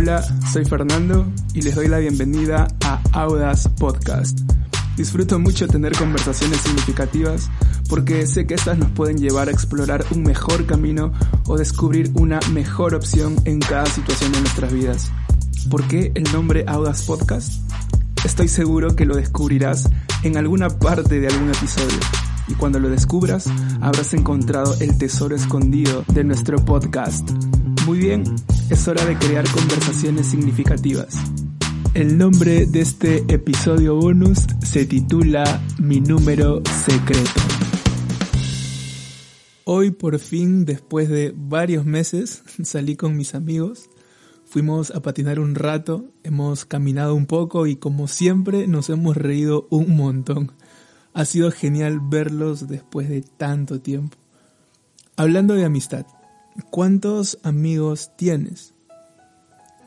Hola, 0.00 0.22
soy 0.52 0.64
Fernando 0.64 1.26
y 1.54 1.62
les 1.62 1.74
doy 1.74 1.88
la 1.88 1.98
bienvenida 1.98 2.68
a 2.84 3.02
Audas 3.10 3.66
Podcast. 3.66 4.38
Disfruto 4.96 5.40
mucho 5.40 5.66
tener 5.66 5.90
conversaciones 5.96 6.60
significativas 6.60 7.50
porque 7.88 8.24
sé 8.28 8.46
que 8.46 8.54
estas 8.54 8.78
nos 8.78 8.92
pueden 8.92 9.18
llevar 9.18 9.48
a 9.48 9.50
explorar 9.50 10.04
un 10.12 10.22
mejor 10.22 10.66
camino 10.66 11.10
o 11.48 11.58
descubrir 11.58 12.12
una 12.14 12.38
mejor 12.52 12.94
opción 12.94 13.34
en 13.44 13.58
cada 13.58 13.86
situación 13.86 14.30
de 14.30 14.40
nuestras 14.42 14.72
vidas. 14.72 15.10
¿Por 15.68 15.82
qué 15.88 16.12
el 16.14 16.32
nombre 16.32 16.64
Audas 16.68 17.02
Podcast? 17.02 17.54
Estoy 18.24 18.46
seguro 18.46 18.94
que 18.94 19.04
lo 19.04 19.16
descubrirás 19.16 19.90
en 20.22 20.36
alguna 20.36 20.68
parte 20.68 21.18
de 21.18 21.26
algún 21.26 21.48
episodio. 21.48 21.98
Y 22.46 22.54
cuando 22.54 22.78
lo 22.78 22.88
descubras, 22.88 23.48
habrás 23.80 24.14
encontrado 24.14 24.76
el 24.78 24.96
tesoro 24.96 25.34
escondido 25.34 26.04
de 26.06 26.22
nuestro 26.22 26.64
podcast. 26.64 27.28
Muy 27.88 28.00
bien, 28.00 28.22
es 28.68 28.86
hora 28.86 29.02
de 29.06 29.16
crear 29.16 29.50
conversaciones 29.50 30.26
significativas. 30.26 31.16
El 31.94 32.18
nombre 32.18 32.66
de 32.66 32.80
este 32.82 33.24
episodio 33.32 33.96
bonus 33.96 34.40
se 34.62 34.84
titula 34.84 35.62
Mi 35.78 35.98
número 35.98 36.60
secreto. 36.84 37.40
Hoy 39.64 39.90
por 39.90 40.18
fin, 40.18 40.66
después 40.66 41.08
de 41.08 41.32
varios 41.34 41.86
meses, 41.86 42.42
salí 42.62 42.94
con 42.94 43.16
mis 43.16 43.34
amigos. 43.34 43.88
Fuimos 44.44 44.90
a 44.90 45.00
patinar 45.00 45.40
un 45.40 45.54
rato, 45.54 46.04
hemos 46.24 46.66
caminado 46.66 47.14
un 47.14 47.24
poco 47.24 47.66
y 47.66 47.76
como 47.76 48.06
siempre 48.06 48.66
nos 48.66 48.90
hemos 48.90 49.16
reído 49.16 49.66
un 49.70 49.96
montón. 49.96 50.52
Ha 51.14 51.24
sido 51.24 51.50
genial 51.50 52.00
verlos 52.02 52.68
después 52.68 53.08
de 53.08 53.22
tanto 53.22 53.80
tiempo. 53.80 54.18
Hablando 55.16 55.54
de 55.54 55.64
amistad, 55.64 56.04
¿Cuántos 56.70 57.38
amigos 57.42 58.10
tienes? 58.16 58.74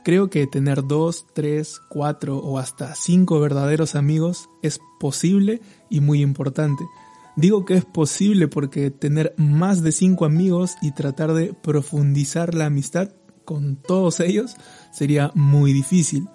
Creo 0.04 0.30
que 0.30 0.48
tener 0.48 0.84
dos, 0.88 1.26
tres, 1.34 1.80
cuatro 1.90 2.38
o 2.38 2.58
hasta 2.58 2.96
cinco 2.96 3.40
verdaderos 3.40 3.96
amigos 3.96 4.50
es 4.64 4.80
posible 5.00 5.62
y 5.90 6.00
muy 6.00 6.22
importante. 6.22 6.84
Digo 7.36 7.66
que 7.66 7.76
es 7.76 7.86
posible 7.86 8.48
porque 8.48 8.90
tener 8.90 9.34
más 9.38 9.84
de 9.84 9.92
cinco 9.92 10.26
amigos 10.26 10.76
y 10.82 10.92
tratar 10.92 11.34
de 11.34 11.54
profundizar 11.54 12.56
la 12.56 12.66
amistad 12.66 13.10
con 13.46 13.76
todos 13.76 14.20
ellos 14.20 14.56
sería 14.92 15.32
muy 15.36 15.74
difícil. 15.74 16.28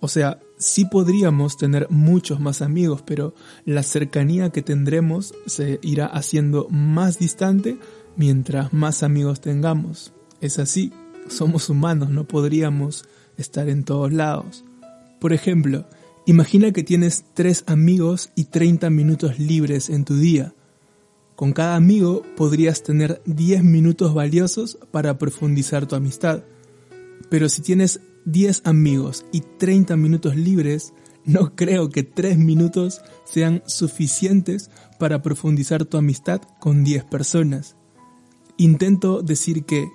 O 0.00 0.08
sea, 0.08 0.38
sí 0.58 0.84
podríamos 0.84 1.56
tener 1.56 1.88
muchos 1.88 2.40
más 2.40 2.60
amigos, 2.60 3.02
pero 3.06 3.34
la 3.64 3.82
cercanía 3.82 4.50
que 4.50 4.60
tendremos 4.60 5.34
se 5.46 5.78
irá 5.82 6.06
haciendo 6.06 6.68
más 6.68 7.18
distante 7.18 7.78
mientras 8.16 8.72
más 8.72 9.02
amigos 9.02 9.40
tengamos. 9.40 10.12
Es 10.40 10.58
así, 10.58 10.92
somos 11.28 11.68
humanos, 11.70 12.10
no 12.10 12.24
podríamos 12.24 13.04
estar 13.36 13.68
en 13.68 13.84
todos 13.84 14.12
lados. 14.12 14.64
Por 15.20 15.32
ejemplo, 15.32 15.86
imagina 16.26 16.72
que 16.72 16.82
tienes 16.82 17.24
tres 17.34 17.64
amigos 17.66 18.30
y 18.34 18.44
30 18.44 18.90
minutos 18.90 19.38
libres 19.38 19.90
en 19.90 20.04
tu 20.04 20.16
día. 20.16 20.54
Con 21.36 21.52
cada 21.52 21.76
amigo 21.76 22.22
podrías 22.36 22.82
tener 22.82 23.20
10 23.26 23.64
minutos 23.64 24.14
valiosos 24.14 24.78
para 24.90 25.18
profundizar 25.18 25.86
tu 25.86 25.96
amistad. 25.96 26.44
Pero 27.28 27.48
si 27.48 27.62
tienes 27.62 28.00
10 28.26 28.62
amigos 28.64 29.24
y 29.32 29.40
30 29.40 29.96
minutos 29.96 30.36
libres, 30.36 30.92
no 31.24 31.56
creo 31.56 31.88
que 31.88 32.02
3 32.02 32.38
minutos 32.38 33.00
sean 33.24 33.62
suficientes 33.66 34.70
para 34.98 35.22
profundizar 35.22 35.84
tu 35.84 35.96
amistad 35.96 36.42
con 36.60 36.84
10 36.84 37.04
personas. 37.04 37.76
Intento 38.56 39.22
decir 39.22 39.64
que 39.64 39.88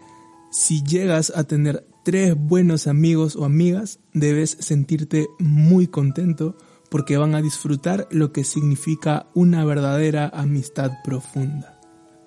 si 0.52 0.84
llegas 0.84 1.32
a 1.36 1.46
tener 1.46 1.86
tres 2.04 2.36
buenos 2.36 2.88
amigos 2.88 3.36
o 3.36 3.46
amigas, 3.46 4.00
debes 4.14 4.58
sentirte 4.60 5.28
muy 5.40 5.88
contento 5.88 6.58
porque 6.90 7.18
van 7.18 7.36
a 7.36 7.42
disfrutar 7.42 8.08
lo 8.12 8.34
que 8.34 8.44
significa 8.44 9.28
una 9.34 9.64
verdadera 9.64 10.30
amistad 10.34 10.92
profunda. 11.04 11.80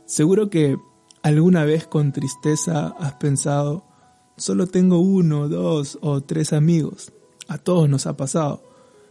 Seguro 0.07 0.51
que 0.51 0.77
alguna 1.23 1.65
vez 1.65 1.87
con 1.87 2.13
tristeza 2.13 2.95
has 2.99 3.15
pensado, 3.15 3.85
solo 4.37 4.67
tengo 4.67 5.01
uno, 5.01 5.49
dos 5.49 5.99
o 6.01 6.21
tres 6.21 6.53
amigos. 6.53 7.13
A 7.49 7.59
todos 7.59 7.89
nos 7.89 8.07
ha 8.07 8.17
pasado. 8.17 8.63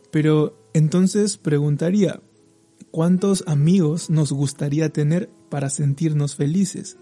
Pero 0.09 0.57
entonces 0.73 1.37
preguntaría, 1.37 2.21
¿cuántos 2.91 3.43
amigos 3.45 4.09
nos 4.09 4.31
gustaría 4.31 4.89
tener 4.89 5.29
para 5.49 5.69
sentirnos 5.69 6.35
felices? 6.35 6.97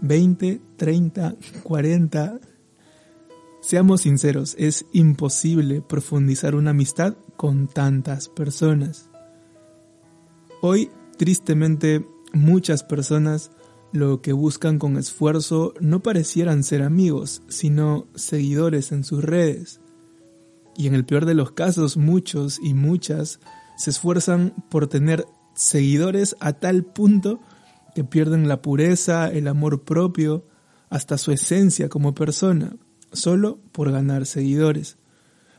20, 0.00 0.60
30, 0.76 1.36
40. 1.62 2.40
Seamos 3.60 4.02
sinceros, 4.02 4.54
es 4.58 4.84
imposible 4.92 5.80
profundizar 5.80 6.54
una 6.54 6.70
amistad 6.70 7.16
con 7.36 7.66
tantas 7.66 8.28
personas. 8.28 9.08
Hoy, 10.60 10.90
tristemente, 11.16 12.06
muchas 12.32 12.82
personas 12.82 13.50
lo 13.92 14.20
que 14.20 14.32
buscan 14.32 14.78
con 14.78 14.96
esfuerzo 14.96 15.72
no 15.80 16.02
parecieran 16.02 16.64
ser 16.64 16.82
amigos, 16.82 17.42
sino 17.48 18.06
seguidores 18.14 18.90
en 18.90 19.04
sus 19.04 19.22
redes. 19.22 19.80
Y 20.76 20.88
en 20.88 20.94
el 20.94 21.04
peor 21.04 21.26
de 21.26 21.34
los 21.34 21.52
casos, 21.52 21.96
muchos 21.96 22.58
y 22.60 22.74
muchas 22.74 23.38
se 23.76 23.90
esfuerzan 23.90 24.52
por 24.68 24.88
tener 24.88 25.26
seguidores 25.54 26.36
a 26.40 26.54
tal 26.54 26.84
punto 26.84 27.40
que 27.94 28.04
pierden 28.04 28.48
la 28.48 28.62
pureza, 28.62 29.28
el 29.28 29.48
amor 29.48 29.84
propio, 29.84 30.46
hasta 30.90 31.18
su 31.18 31.32
esencia 31.32 31.88
como 31.88 32.14
persona, 32.14 32.76
solo 33.12 33.58
por 33.72 33.90
ganar 33.90 34.26
seguidores. 34.26 34.96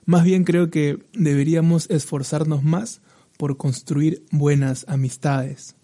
Más 0.06 0.24
bien 0.24 0.44
creo 0.44 0.70
que 0.70 1.00
deberíamos 1.14 1.90
esforzarnos 1.90 2.64
más 2.64 3.02
por 3.38 3.58
construir 3.58 4.24
buenas 4.32 4.86
amistades. 4.88 5.76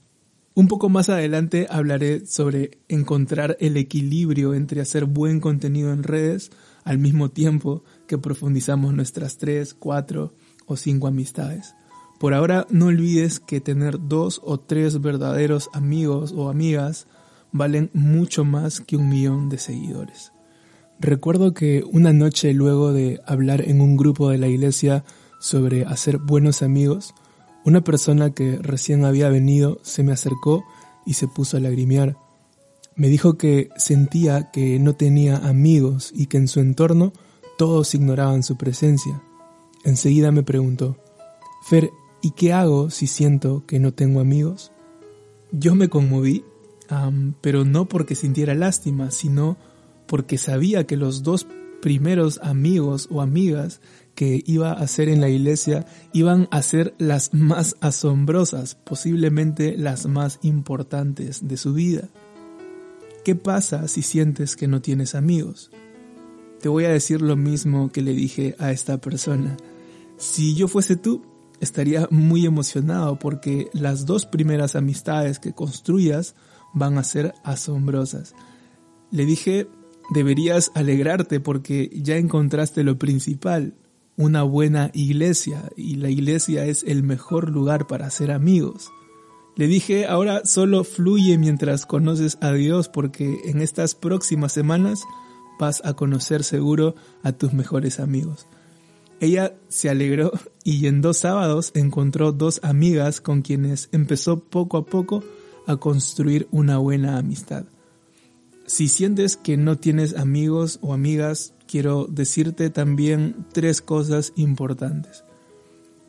Un 0.54 0.68
poco 0.68 0.90
más 0.90 1.10
adelante 1.10 1.68
hablaré 1.70 2.26
sobre 2.26 2.80
encontrar 2.90 3.58
el 3.60 3.78
equilibrio 3.78 4.54
entre 4.54 4.82
hacer 4.82 5.06
buen 5.06 5.40
contenido 5.40 5.94
en 5.94 6.04
redes 6.04 6.52
al 6.84 6.98
mismo 6.98 7.32
tiempo 7.32 7.84
que 8.08 8.18
profundizamos 8.18 8.94
nuestras 8.94 9.38
tres, 9.38 9.74
cuatro 9.74 10.34
o 10.66 10.76
cinco 10.76 11.08
amistades. 11.08 11.74
Por 12.22 12.36
ahora 12.36 12.68
no 12.70 12.86
olvides 12.86 13.40
que 13.40 13.62
tener 13.62 13.98
dos 14.00 14.42
o 14.44 14.59
tres 14.59 15.02
verdaderos 15.02 15.72
amigos 15.74 16.32
o 16.38 16.50
amigas 16.50 17.08
valen 17.52 17.90
mucho 17.96 18.46
más 18.46 18.80
que 18.80 18.96
un 18.96 19.09
millón 19.09 19.50
de 19.50 19.58
seguidores. 19.58 20.32
Recuerdo 21.00 21.56
que 21.56 21.84
una 21.92 22.14
noche 22.14 22.54
luego 22.54 22.94
de 22.94 23.20
hablar 23.26 23.68
en 23.68 23.82
un 23.82 23.98
grupo 23.98 24.30
de 24.30 24.38
la 24.38 24.48
iglesia 24.48 25.04
sobre 25.40 25.84
hacer 25.86 26.20
buenos 26.20 26.62
amigos, 26.62 27.16
una 27.66 27.84
persona 27.84 28.30
que 28.30 28.59
recién 28.62 29.03
había 29.03 29.30
venido 29.30 29.80
se 29.82 30.03
me 30.03 30.12
acercó 30.12 30.64
y 31.08 31.14
se 31.16 31.28
puso 31.28 31.58
a 31.58 31.59
lagrimear. 31.59 32.18
Me 32.96 33.08
dijo 33.08 33.36
que 33.40 33.70
sentía 33.78 34.52
que 34.52 34.78
no 34.78 34.94
tenía 34.94 35.38
amigos 35.38 36.14
y 36.16 36.28
que 36.28 36.38
en 36.38 36.48
su 36.48 36.59
entorno 36.59 37.14
todos 37.58 37.96
ignoraban 37.96 38.44
su 38.44 38.58
presencia. 38.58 39.24
Enseguida 39.84 40.32
me 40.32 40.44
preguntó, 40.44 40.98
Fer, 41.64 41.92
¿Y 42.22 42.32
qué 42.32 42.54
hago 42.54 42.90
si 42.90 43.08
siento 43.08 43.64
que 43.66 43.80
no 43.80 43.94
tengo 43.94 44.20
amigos? 44.20 44.72
Yo 45.52 45.76
me 45.76 45.90
conmoví, 45.90 46.46
pero 47.42 47.66
no 47.66 47.88
porque 47.88 48.16
sintiera 48.16 48.54
lástima, 48.54 49.12
sino 49.12 49.58
porque 50.08 50.38
sabía 50.38 50.86
que 50.86 50.98
los 50.98 51.24
dos 51.24 51.48
primeros 51.82 52.40
amigos 52.44 53.08
o 53.09 53.22
amigas 53.22 53.82
que 54.14 54.44
iba 54.46 54.72
a 54.72 54.82
hacer 54.82 55.09
en 55.09 55.20
la 55.20 55.30
iglesia 55.30 55.88
iban 56.14 56.48
a 56.52 56.62
ser 56.62 56.94
las 57.00 57.34
más 57.34 57.76
asombrosas, 57.80 58.76
posiblemente 58.76 59.76
las 59.78 60.06
más 60.06 60.38
importantes 60.44 61.48
de 61.48 61.58
su 61.58 61.74
vida. 61.74 62.09
¿Qué 63.26 63.36
pasa 63.36 63.88
si 63.88 64.03
sientes 64.03 64.56
que 64.56 64.68
no 64.68 64.82
tienes 64.82 65.16
amigos? 65.16 65.72
Te 66.59 66.70
voy 66.70 66.86
a 66.86 66.90
decir 66.92 67.22
lo 67.22 67.36
mismo 67.36 67.92
que 67.92 68.02
le 68.02 68.14
dije 68.14 68.56
a 68.59 68.72
esta 68.72 69.00
persona. 69.00 69.58
Si 70.18 70.53
yo 70.53 70.68
fuese 70.68 70.96
tú, 70.96 71.23
estaría 71.61 72.08
muy 72.11 72.46
emocionado 72.46 73.17
porque 73.17 73.69
las 73.72 74.05
dos 74.05 74.25
primeras 74.25 74.75
amistades 74.75 75.40
que 75.40 75.53
construyas 75.53 76.35
van 76.73 76.97
a 76.97 77.03
ser 77.03 77.34
asombrosas. 77.43 78.34
Le 79.11 79.25
dije, 79.25 79.67
deberías 80.09 80.72
alegrarte 80.73 81.40
porque 81.40 81.90
ya 81.93 82.17
encontraste 82.17 82.84
lo 82.84 82.97
principal, 82.97 83.75
una 84.17 84.43
buena 84.43 84.91
iglesia, 84.93 85.69
y 85.78 85.96
la 85.96 86.09
iglesia 86.09 86.66
es 86.66 86.84
el 86.84 87.03
mejor 87.03 87.49
lugar 87.49 87.87
para 87.87 88.08
hacer 88.08 88.31
amigos. 88.31 88.90
Le 89.55 89.67
dije, 89.67 90.08
ahora 90.08 90.41
solo 90.46 90.84
fluye 90.84 91.37
mientras 91.37 91.85
conoces 91.85 92.37
a 92.41 92.52
Dios 92.53 92.90
porque 92.90 93.41
en 93.46 93.61
estas 93.61 93.96
próximas 93.96 94.53
semanas 94.53 95.03
vas 95.59 95.81
a 95.85 95.93
conocer 95.93 96.43
seguro 96.43 96.96
a 97.22 97.34
tus 97.34 97.53
mejores 97.53 97.99
amigos. 97.99 98.47
Ella 99.22 99.53
se 99.70 99.88
alegró 99.88 100.32
y 100.64 100.88
en 100.88 101.02
dos 101.02 101.20
sábados 101.20 101.72
encontró 101.76 102.32
dos 102.32 102.59
amigas 102.64 103.22
con 103.22 103.44
quienes 103.44 103.88
empezó 103.91 104.40
poco 104.40 104.78
a 104.78 104.85
poco 104.85 105.23
a 105.68 105.78
construir 105.78 106.47
una 106.50 106.79
buena 106.79 107.20
amistad. 107.20 107.66
Si 108.66 108.88
sientes 108.88 109.38
que 109.38 109.58
no 109.58 109.78
tienes 109.78 110.18
amigos 110.18 110.79
o 110.82 110.96
amigas, 110.96 111.53
quiero 111.68 112.08
decirte 112.09 112.72
también 112.72 113.46
tres 113.53 113.84
cosas 113.84 114.34
importantes. 114.38 115.23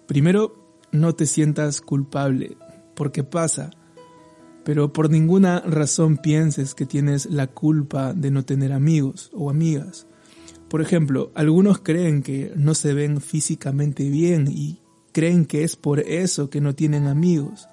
Primero, 0.07 0.81
no 0.91 1.15
te 1.15 1.27
sientas 1.27 1.83
culpable, 1.83 2.57
porque 2.95 3.25
pasa, 3.25 3.73
pero 4.65 4.95
por 4.95 5.11
ninguna 5.11 5.61
razón 5.61 6.17
pienses 6.17 6.75
que 6.75 6.87
tienes 6.87 7.27
la 7.27 7.47
culpa 7.47 8.15
de 8.15 8.31
no 8.31 8.43
tener 8.47 8.73
amigos 8.73 9.31
o 9.35 9.51
amigas. 9.51 10.07
Por 10.73 10.81
ejemplo, 10.81 11.31
algunos 11.35 11.81
creen 11.81 12.23
que 12.23 12.51
no 12.57 12.75
se 12.75 12.95
ven 12.95 13.21
físicamente 13.21 14.09
bien 14.09 14.49
y 14.51 14.79
creen 15.13 15.45
que 15.45 15.65
es 15.65 15.77
por 15.77 16.01
eso 16.01 16.49
que 16.49 16.63
no 16.63 16.75
tienen 16.75 17.09
amigos. 17.09 17.69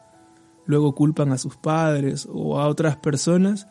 Luego 0.66 0.94
culpan 0.96 1.31
a 1.31 1.38
sus 1.38 1.56
padres 1.56 2.28
o 2.30 2.60
a 2.60 2.68
otras 2.68 2.98
personas 2.98 3.68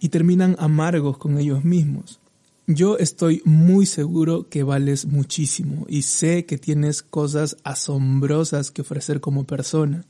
y 0.00 0.08
terminan 0.08 0.56
amargos 0.58 1.18
con 1.18 1.36
ellos 1.36 1.64
mismos. 1.64 2.18
Yo 2.66 2.96
estoy 2.96 3.42
muy 3.44 3.84
seguro 3.84 4.48
que 4.48 4.62
vales 4.62 5.04
muchísimo 5.04 5.84
y 5.86 6.00
sé 6.00 6.46
que 6.46 6.56
tienes 6.56 7.02
cosas 7.02 7.58
asombrosas 7.64 8.70
que 8.70 8.80
ofrecer 8.80 9.20
como 9.20 9.44
persona. 9.44 10.06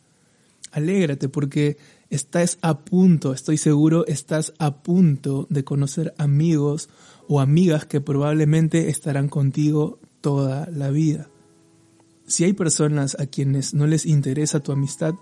Alégrate 0.70 1.28
porque 1.28 1.78
estás 2.12 2.58
a 2.60 2.84
punto, 2.84 3.32
estoy 3.32 3.56
seguro, 3.56 4.06
estás 4.06 4.52
a 4.58 4.82
punto 4.82 5.46
de 5.48 5.64
conocer 5.64 6.14
amigos 6.18 6.90
o 7.26 7.40
amigas 7.40 7.86
que 7.86 8.02
probablemente 8.02 8.90
estarán 8.90 9.30
contigo 9.30 9.98
toda 10.20 10.68
la 10.70 10.90
vida. 10.90 11.30
Si 12.26 12.44
hay 12.44 12.52
personas 12.52 13.16
a 13.18 13.26
quienes 13.26 13.72
no 13.72 13.86
les 13.86 14.04
interesa 14.04 14.60
tu 14.60 14.72
amistad, 14.72 15.14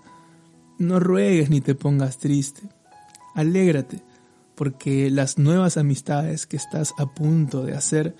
no 0.79 0.99
ruegues 0.99 1.49
ni 1.49 1.61
te 1.61 1.75
pongas 1.75 2.19
triste. 2.19 2.61
Alégrate, 3.35 4.03
porque 4.55 5.09
las 5.09 5.37
nuevas 5.37 5.77
amistades 5.77 6.45
que 6.45 6.57
estás 6.57 6.93
a 6.97 7.13
punto 7.13 7.63
de 7.63 7.73
hacer 7.73 8.17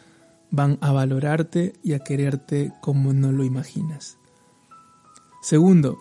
van 0.50 0.78
a 0.80 0.94
valorarte 0.94 1.74
y 1.84 1.92
a 1.92 2.00
quererte 2.00 2.72
como 2.80 3.12
no 3.12 3.34
lo 3.34 3.44
imaginas. 3.44 4.18
Segundo, 5.42 5.98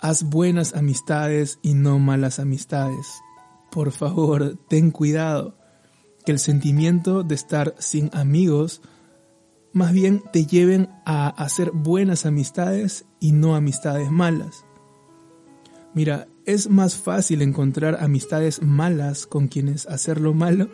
haz 0.00 0.24
buenas 0.24 0.74
amistades 0.74 1.58
y 1.62 1.74
no 1.74 1.98
malas 1.98 2.38
amistades. 2.38 3.06
Por 3.70 3.92
favor, 3.92 4.58
ten 4.68 4.90
cuidado, 4.90 5.56
que 6.24 6.32
el 6.32 6.38
sentimiento 6.38 7.22
de 7.22 7.34
estar 7.34 7.74
sin 7.78 8.10
amigos 8.12 8.82
más 9.72 9.92
bien 9.92 10.22
te 10.32 10.46
lleven 10.46 10.88
a 11.04 11.28
hacer 11.28 11.70
buenas 11.70 12.24
amistades 12.24 13.04
y 13.20 13.32
no 13.32 13.54
amistades 13.54 14.10
malas. 14.10 14.64
Mira, 15.94 16.28
es 16.46 16.70
más 16.70 16.94
fácil 16.94 17.42
encontrar 17.42 17.98
amistades 18.00 18.62
malas 18.62 19.26
con 19.26 19.48
quienes 19.48 19.86
hacer 19.86 20.20
lo 20.20 20.32
malo 20.32 20.68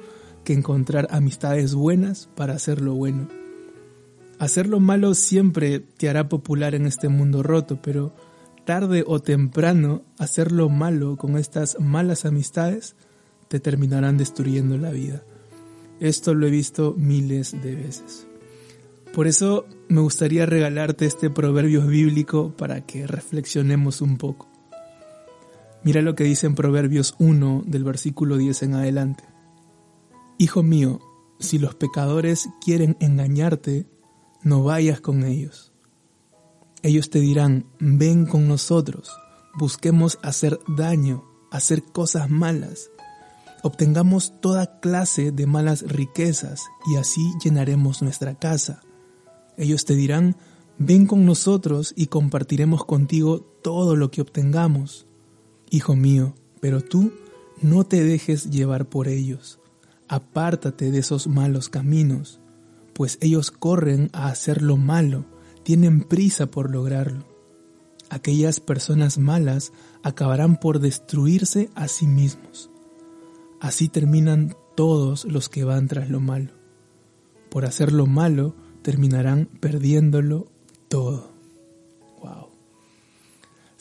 que 0.44 0.52
encontrar 0.52 1.08
amistades 1.10 1.74
buenas 1.74 2.28
para 2.36 2.54
hacer 2.54 2.80
lo 2.80 2.94
bueno. 2.94 3.28
Hacer 4.38 4.66
lo 4.66 4.80
malo 4.80 5.14
siempre 5.14 5.80
te 5.80 6.08
hará 6.08 6.28
popular 6.28 6.74
en 6.74 6.86
este 6.86 7.08
mundo 7.08 7.42
roto, 7.42 7.80
pero 7.82 8.14
tarde 8.64 9.04
o 9.06 9.20
temprano 9.20 10.02
hacer 10.18 10.52
lo 10.52 10.68
malo 10.68 11.16
con 11.16 11.36
estas 11.36 11.78
malas 11.80 12.24
amistades 12.24 12.96
te 13.48 13.60
terminarán 13.60 14.16
destruyendo 14.16 14.78
la 14.78 14.90
vida. 14.90 15.22
Esto 16.00 16.34
lo 16.34 16.46
he 16.46 16.50
visto 16.50 16.94
miles 16.96 17.52
de 17.62 17.76
veces. 17.76 18.26
Por 19.12 19.26
eso 19.26 19.66
me 19.88 20.00
gustaría 20.00 20.46
regalarte 20.46 21.04
este 21.04 21.28
proverbio 21.28 21.86
bíblico 21.86 22.56
para 22.56 22.86
que 22.86 23.06
reflexionemos 23.06 24.00
un 24.00 24.16
poco. 24.16 24.48
Mira 25.84 26.00
lo 26.00 26.14
que 26.14 26.24
dice 26.24 26.46
en 26.46 26.54
Proverbios 26.54 27.14
1 27.18 27.64
del 27.66 27.84
versículo 27.84 28.36
10 28.36 28.62
en 28.62 28.74
adelante. 28.74 29.24
Hijo 30.38 30.62
mío, 30.62 31.00
si 31.40 31.58
los 31.58 31.74
pecadores 31.74 32.48
quieren 32.64 32.96
engañarte, 33.00 33.86
no 34.42 34.62
vayas 34.62 35.00
con 35.00 35.24
ellos. 35.24 35.71
Ellos 36.82 37.10
te 37.10 37.20
dirán, 37.20 37.66
ven 37.78 38.26
con 38.26 38.48
nosotros, 38.48 39.10
busquemos 39.54 40.18
hacer 40.22 40.58
daño, 40.66 41.24
hacer 41.50 41.84
cosas 41.84 42.28
malas, 42.28 42.90
obtengamos 43.62 44.34
toda 44.40 44.80
clase 44.80 45.30
de 45.30 45.46
malas 45.46 45.82
riquezas 45.82 46.64
y 46.92 46.96
así 46.96 47.32
llenaremos 47.42 48.02
nuestra 48.02 48.34
casa. 48.34 48.82
Ellos 49.56 49.84
te 49.84 49.94
dirán, 49.94 50.36
ven 50.78 51.06
con 51.06 51.24
nosotros 51.24 51.94
y 51.96 52.06
compartiremos 52.06 52.84
contigo 52.84 53.40
todo 53.62 53.94
lo 53.94 54.10
que 54.10 54.20
obtengamos. 54.20 55.06
Hijo 55.70 55.94
mío, 55.94 56.34
pero 56.60 56.80
tú 56.80 57.12
no 57.60 57.84
te 57.84 58.02
dejes 58.02 58.50
llevar 58.50 58.88
por 58.88 59.06
ellos. 59.06 59.60
Apártate 60.08 60.90
de 60.90 60.98
esos 60.98 61.28
malos 61.28 61.68
caminos, 61.68 62.40
pues 62.92 63.18
ellos 63.20 63.50
corren 63.52 64.10
a 64.12 64.26
hacer 64.26 64.62
lo 64.62 64.76
malo, 64.76 65.24
tienen 65.62 66.02
prisa 66.02 66.46
por 66.46 66.70
lograrlo. 66.70 67.24
Aquellas 68.10 68.60
personas 68.60 69.18
malas 69.18 69.72
acabarán 70.02 70.58
por 70.58 70.78
destruirse 70.78 71.70
a 71.74 71.88
sí 71.88 72.06
mismos. 72.06 72.70
Así 73.60 73.88
terminan 73.88 74.56
todos 74.76 75.24
los 75.24 75.48
que 75.48 75.64
van 75.64 75.88
tras 75.88 76.10
lo 76.10 76.20
malo. 76.20 76.52
Por 77.50 77.64
hacer 77.64 77.92
lo 77.92 78.06
malo 78.06 78.54
terminarán 78.82 79.48
perdiéndolo 79.60 80.46
todo 80.88 81.32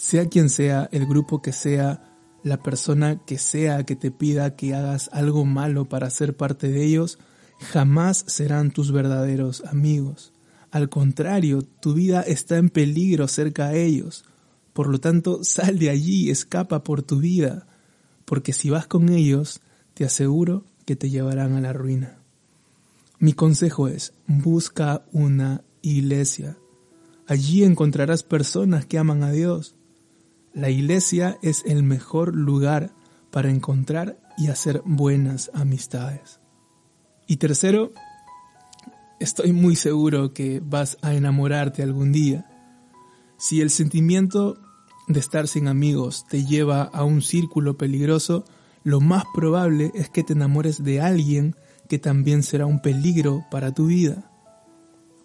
sea 0.01 0.27
quien 0.27 0.49
sea, 0.49 0.89
el 0.91 1.05
grupo 1.05 1.43
que 1.43 1.53
sea, 1.53 2.17
la 2.41 2.63
persona 2.63 3.23
que 3.23 3.37
sea 3.37 3.83
que 3.83 3.95
te 3.95 4.09
pida 4.09 4.55
que 4.55 4.73
hagas 4.73 5.11
algo 5.13 5.45
malo 5.45 5.87
para 5.87 6.09
ser 6.09 6.35
parte 6.35 6.69
de 6.69 6.83
ellos, 6.83 7.19
jamás 7.59 8.25
serán 8.25 8.71
tus 8.71 8.91
verdaderos 8.91 9.63
amigos. 9.63 10.30
Al 10.71 10.89
contrario, 10.89 11.61
tu 11.61 11.93
vida 11.93 12.21
está 12.21 12.57
en 12.57 12.69
peligro 12.69 13.27
cerca 13.27 13.67
a 13.67 13.75
ellos. 13.75 14.23
Por 14.73 14.87
lo 14.87 14.99
tanto, 14.99 15.43
sal 15.43 15.77
de 15.77 15.89
allí, 15.89 16.29
escapa 16.29 16.83
por 16.83 17.03
tu 17.03 17.19
vida, 17.19 17.67
porque 18.23 18.53
si 18.53 18.69
vas 18.69 18.87
con 18.87 19.09
ellos, 19.09 19.59
te 19.93 20.05
aseguro 20.05 20.63
que 20.85 20.95
te 20.95 21.09
llevarán 21.09 21.53
a 21.53 21.61
la 21.61 21.73
ruina. 21.73 22.19
Mi 23.19 23.33
consejo 23.33 23.89
es, 23.89 24.13
busca 24.27 25.03
una 25.11 25.63
iglesia. 25.81 26.57
Allí 27.27 27.63
encontrarás 27.63 28.23
personas 28.23 28.85
que 28.85 28.97
aman 28.97 29.23
a 29.23 29.31
Dios, 29.31 29.75
la 30.53 30.69
iglesia 30.69 31.37
es 31.41 31.63
el 31.65 31.83
mejor 31.83 32.35
lugar 32.35 32.93
para 33.29 33.49
encontrar 33.49 34.19
y 34.37 34.47
hacer 34.47 34.81
buenas 34.85 35.51
amistades. 35.53 36.39
Y 37.27 37.37
tercero, 37.37 37.93
estoy 39.21 39.53
muy 39.53 39.75
seguro 39.75 40.33
que 40.33 40.61
vas 40.63 40.97
a 41.01 41.13
enamorarte 41.13 41.83
algún 41.83 42.11
día. 42.11 42.45
Si 43.37 43.61
el 43.61 43.69
sentimiento 43.69 44.57
de 45.07 45.19
estar 45.19 45.47
sin 45.47 45.67
amigos 45.67 46.25
te 46.29 46.45
lleva 46.45 46.83
a 46.83 47.03
un 47.03 47.21
círculo 47.21 47.77
peligroso, 47.77 48.45
lo 48.83 48.99
más 48.99 49.23
probable 49.33 49.91
es 49.95 50.09
que 50.09 50.23
te 50.23 50.33
enamores 50.33 50.83
de 50.83 51.01
alguien 51.01 51.55
que 51.87 51.99
también 51.99 52.43
será 52.43 52.65
un 52.65 52.81
peligro 52.81 53.45
para 53.51 53.73
tu 53.73 53.87
vida. 53.87 54.31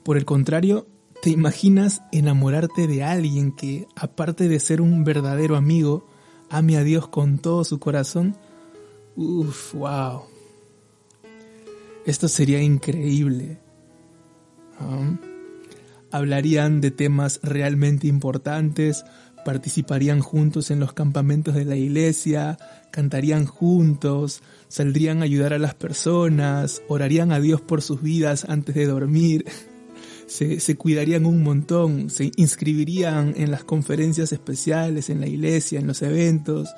Por 0.05 0.17
el 0.17 0.25
contrario, 0.25 0.87
¿Te 1.23 1.31
imaginas 1.31 2.03
enamorarte 2.13 2.87
de 2.87 3.03
alguien 3.03 3.51
que, 3.51 3.89
aparte 3.97 4.49
de 4.49 4.61
ser 4.61 4.81
un 4.81 5.03
verdadero 5.03 5.57
amigo, 5.57 6.07
ame 6.51 6.77
a 6.77 6.85
Dios 6.85 7.09
con 7.09 7.39
todo 7.39 7.65
su 7.65 7.81
corazón? 7.81 8.37
Uf, 9.17 9.75
wow. 9.75 10.23
Esto 12.05 12.29
sería 12.29 12.63
increíble. 12.63 13.59
Hablarían 16.11 16.81
de 16.81 16.91
temas 16.91 17.41
realmente 17.43 18.07
importantes, 18.07 19.05
participarían 19.45 20.21
juntos 20.21 20.71
en 20.71 20.81
los 20.81 20.93
campamentos 20.93 21.55
de 21.55 21.65
la 21.65 21.77
iglesia, 21.77 22.59
cantarían 22.91 23.47
juntos, 23.47 24.43
saldrían 24.69 25.21
a 25.21 25.25
ayudar 25.25 25.53
a 25.53 25.59
las 25.59 25.75
personas, 25.75 26.83
orarían 26.89 27.33
a 27.33 27.41
Dios 27.41 27.61
por 27.61 27.83
sus 27.83 28.03
vidas 28.03 28.47
antes 28.49 28.75
de 28.75 28.87
dormir 28.87 29.45
se, 30.27 30.77
cuidarían 30.77 31.27
un 31.27 31.43
montón, 31.43 32.11
se 32.11 32.33
inscribirían 32.37 33.35
en 33.37 33.51
las 33.51 33.65
conferencias 33.65 34.33
especiales, 34.33 35.11
en 35.11 35.21
la 35.21 35.29
iglesia, 35.29 35.79
en 35.79 35.87
los 35.87 36.03
eventos, 36.03 36.69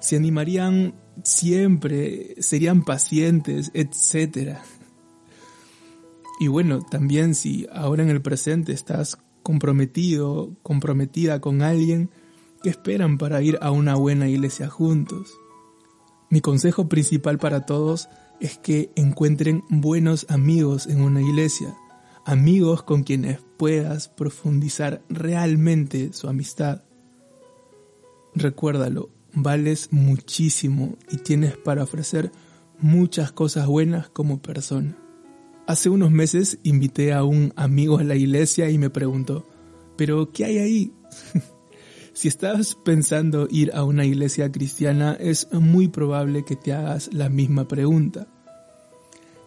se 0.00 0.16
animarían 0.16 0.94
siempre, 1.22 2.34
serían 2.40 2.84
pacientes, 2.84 3.70
etc. 3.74 4.58
Y 6.44 6.48
bueno, 6.48 6.82
también 6.82 7.34
si 7.34 7.66
ahora 7.72 8.02
en 8.02 8.10
el 8.10 8.20
presente 8.20 8.72
estás 8.72 9.16
comprometido, 9.42 10.54
comprometida 10.62 11.40
con 11.40 11.62
alguien, 11.62 12.10
¿qué 12.62 12.68
esperan 12.68 13.16
para 13.16 13.40
ir 13.40 13.56
a 13.62 13.70
una 13.70 13.94
buena 13.94 14.28
iglesia 14.28 14.68
juntos? 14.68 15.32
Mi 16.28 16.42
consejo 16.42 16.86
principal 16.86 17.38
para 17.38 17.64
todos 17.64 18.10
es 18.40 18.58
que 18.58 18.90
encuentren 18.94 19.64
buenos 19.70 20.26
amigos 20.28 20.86
en 20.86 21.00
una 21.00 21.22
iglesia 21.22 21.74
amigos 22.26 22.82
con 22.82 23.04
quienes 23.04 23.40
puedas 23.56 24.08
profundizar 24.08 25.00
realmente 25.08 26.12
su 26.12 26.28
amistad. 26.28 26.82
Recuérdalo, 28.34 29.08
vales 29.32 29.88
muchísimo 29.92 30.98
y 31.10 31.16
tienes 31.16 31.56
para 31.56 31.84
ofrecer 31.84 32.32
muchas 32.78 33.32
cosas 33.32 33.66
buenas 33.66 34.10
como 34.10 34.42
persona. 34.42 34.98
Hace 35.66 35.88
unos 35.88 36.10
meses 36.10 36.58
invité 36.62 37.14
a 37.14 37.24
un 37.24 37.54
amigo 37.56 37.96
a 37.98 38.04
la 38.04 38.16
iglesia 38.16 38.68
y 38.68 38.76
me 38.76 38.90
preguntó, 38.90 39.48
¿pero 39.96 40.30
qué 40.30 40.44
hay 40.44 40.58
ahí? 40.58 40.92
si 42.12 42.28
estás 42.28 42.74
pensando 42.74 43.48
ir 43.50 43.70
a 43.74 43.82
una 43.84 44.04
iglesia 44.04 44.52
cristiana, 44.52 45.16
es 45.18 45.50
muy 45.52 45.88
probable 45.88 46.44
que 46.44 46.54
te 46.54 46.74
hagas 46.74 47.14
la 47.14 47.30
misma 47.30 47.66
pregunta. 47.66 48.28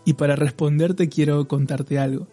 Y 0.06 0.14
para 0.14 0.36
responderte 0.36 1.08
quiero 1.08 1.48
contarte 1.48 2.00
algo. 2.00 2.28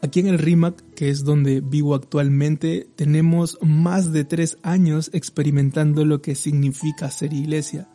Aquí 0.00 0.18
en 0.18 0.26
el 0.26 0.38
RIMAC, 0.38 0.82
que 0.94 1.08
es 1.08 1.22
donde 1.22 1.60
vivo 1.60 1.94
actualmente, 1.94 2.88
tenemos 2.96 3.56
más 3.62 4.12
de 4.12 4.24
tres 4.24 4.58
años 4.64 5.10
experimentando 5.12 6.04
lo 6.04 6.22
que 6.22 6.34
significa 6.34 7.08
ser 7.08 7.32
iglesia. 7.32 7.88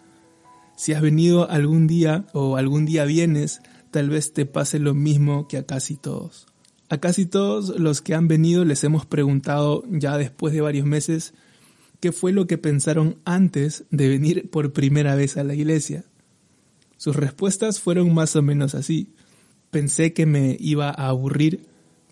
Si 0.78 0.94
has 0.94 1.02
venido 1.02 1.50
algún 1.50 1.86
día 1.86 2.28
o 2.34 2.56
algún 2.56 2.86
día 2.86 3.04
vienes, 3.04 3.60
tal 3.92 4.10
vez 4.10 4.34
te 4.34 4.46
pase 4.46 4.80
lo 4.80 4.94
mismo 4.94 5.48
que 5.48 5.58
a 5.58 5.66
casi 5.66 5.96
todos. 5.96 6.48
A 6.90 7.00
casi 7.00 7.26
todos 7.26 7.80
los 7.80 8.02
que 8.02 8.16
han 8.16 8.28
venido 8.28 8.64
les 8.64 8.84
hemos 8.84 9.06
preguntado 9.06 9.84
ya 9.90 10.18
después 10.18 10.54
de 10.54 10.62
varios 10.62 10.86
meses 10.86 11.34
qué 12.00 12.12
fue 12.12 12.32
lo 12.32 12.48
que 12.48 12.58
pensaron 12.58 13.18
antes 13.26 13.86
de 13.92 14.08
venir 14.08 14.50
por 14.50 14.72
primera 14.74 15.16
vez 15.16 15.38
a 15.38 15.44
la 15.44 15.56
iglesia. 15.56 16.06
Sus 16.98 17.16
respuestas 17.16 17.80
fueron 17.80 18.14
más 18.14 18.36
o 18.36 18.42
menos 18.42 18.76
así. 18.76 19.14
Pensé 19.72 20.14
que 20.14 20.26
me 20.26 20.56
iba 20.60 20.90
a 20.90 21.10
aburrir 21.10 21.68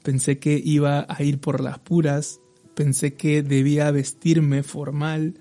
pensé 0.06 0.38
que 0.38 0.62
iba 0.64 1.08
a 1.10 1.24
ir 1.24 1.40
por 1.40 1.62
las 1.62 1.80
puras, 1.80 2.40
pensé 2.76 3.16
que 3.16 3.42
debía 3.42 3.90
vestirme 3.90 4.62
formal, 4.62 5.34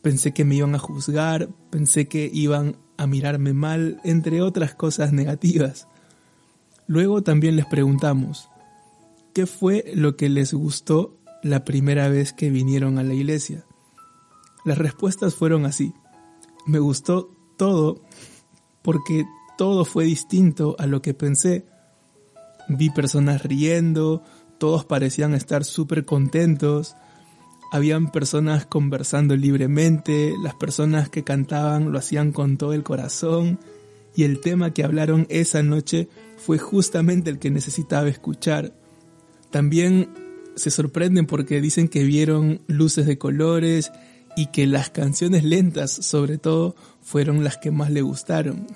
pensé 0.00 0.32
que 0.32 0.46
me 0.46 0.54
iban 0.56 0.74
a 0.74 0.78
juzgar, 0.78 1.50
pensé 1.70 2.08
que 2.08 2.28
iban 2.32 2.76
a 3.00 3.06
mirarme 3.06 3.52
mal, 3.52 4.00
entre 4.04 4.42
otras 4.42 4.74
cosas 4.74 5.12
negativas. 5.12 5.88
Luego 6.86 7.22
también 7.22 7.56
les 7.56 7.66
preguntamos, 7.66 8.48
¿qué 9.32 9.46
fue 9.46 9.90
lo 9.94 10.16
que 10.16 10.28
les 10.28 10.52
gustó 10.52 11.16
la 11.42 11.64
primera 11.64 12.08
vez 12.08 12.32
que 12.32 12.50
vinieron 12.50 12.98
a 12.98 13.02
la 13.02 13.14
iglesia? 13.14 13.64
Las 14.64 14.78
respuestas 14.78 15.34
fueron 15.34 15.64
así. 15.64 15.94
Me 16.66 16.78
gustó 16.78 17.30
todo 17.56 18.02
porque 18.82 19.24
todo 19.56 19.84
fue 19.84 20.04
distinto 20.04 20.76
a 20.78 20.86
lo 20.86 21.00
que 21.00 21.14
pensé 21.14 21.64
vi 22.70 22.90
personas 22.90 23.42
riendo, 23.42 24.22
todos 24.58 24.84
parecían 24.84 25.34
estar 25.34 25.64
súper 25.64 26.04
contentos, 26.04 26.94
habían 27.70 28.10
personas 28.10 28.66
conversando 28.66 29.36
libremente, 29.36 30.34
las 30.42 30.54
personas 30.54 31.08
que 31.08 31.24
cantaban 31.24 31.92
lo 31.92 31.98
hacían 31.98 32.32
con 32.32 32.56
todo 32.56 32.72
el 32.72 32.82
corazón 32.82 33.58
y 34.16 34.24
el 34.24 34.40
tema 34.40 34.74
que 34.74 34.84
hablaron 34.84 35.26
esa 35.28 35.62
noche 35.62 36.08
fue 36.36 36.58
justamente 36.58 37.30
el 37.30 37.38
que 37.38 37.50
necesitaba 37.50 38.08
escuchar. 38.08 38.72
También 39.50 40.08
se 40.56 40.70
sorprenden 40.70 41.26
porque 41.26 41.60
dicen 41.60 41.88
que 41.88 42.02
vieron 42.02 42.60
luces 42.66 43.06
de 43.06 43.18
colores 43.18 43.92
y 44.36 44.46
que 44.46 44.66
las 44.66 44.90
canciones 44.90 45.44
lentas 45.44 45.90
sobre 45.90 46.38
todo 46.38 46.74
fueron 47.02 47.44
las 47.44 47.56
que 47.56 47.70
más 47.70 47.90
le 47.90 48.02
gustaron. 48.02 48.66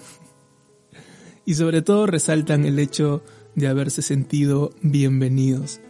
Y 1.45 1.55
sobre 1.55 1.83
todo 1.83 2.07
resaltan 2.07 2.65
el 2.65 2.79
hecho 2.79 3.23
de 3.55 3.69
haberse 3.69 4.03
sentido 4.03 4.71
bienvenidos. 4.83 5.81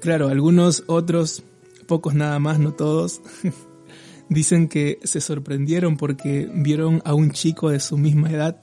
Claro, 0.00 0.28
algunos 0.28 0.82
otros, 0.88 1.44
pocos 1.82 2.14
nada 2.14 2.38
más, 2.38 2.58
no 2.58 2.72
todos, 2.72 3.20
dicen 4.28 4.68
que 4.68 4.98
se 5.04 5.20
sorprendieron 5.20 5.96
porque 5.96 6.50
vieron 6.54 7.02
a 7.04 7.14
un 7.14 7.32
chico 7.32 7.70
de 7.70 7.80
su 7.80 7.98
misma 7.98 8.30
edad 8.30 8.60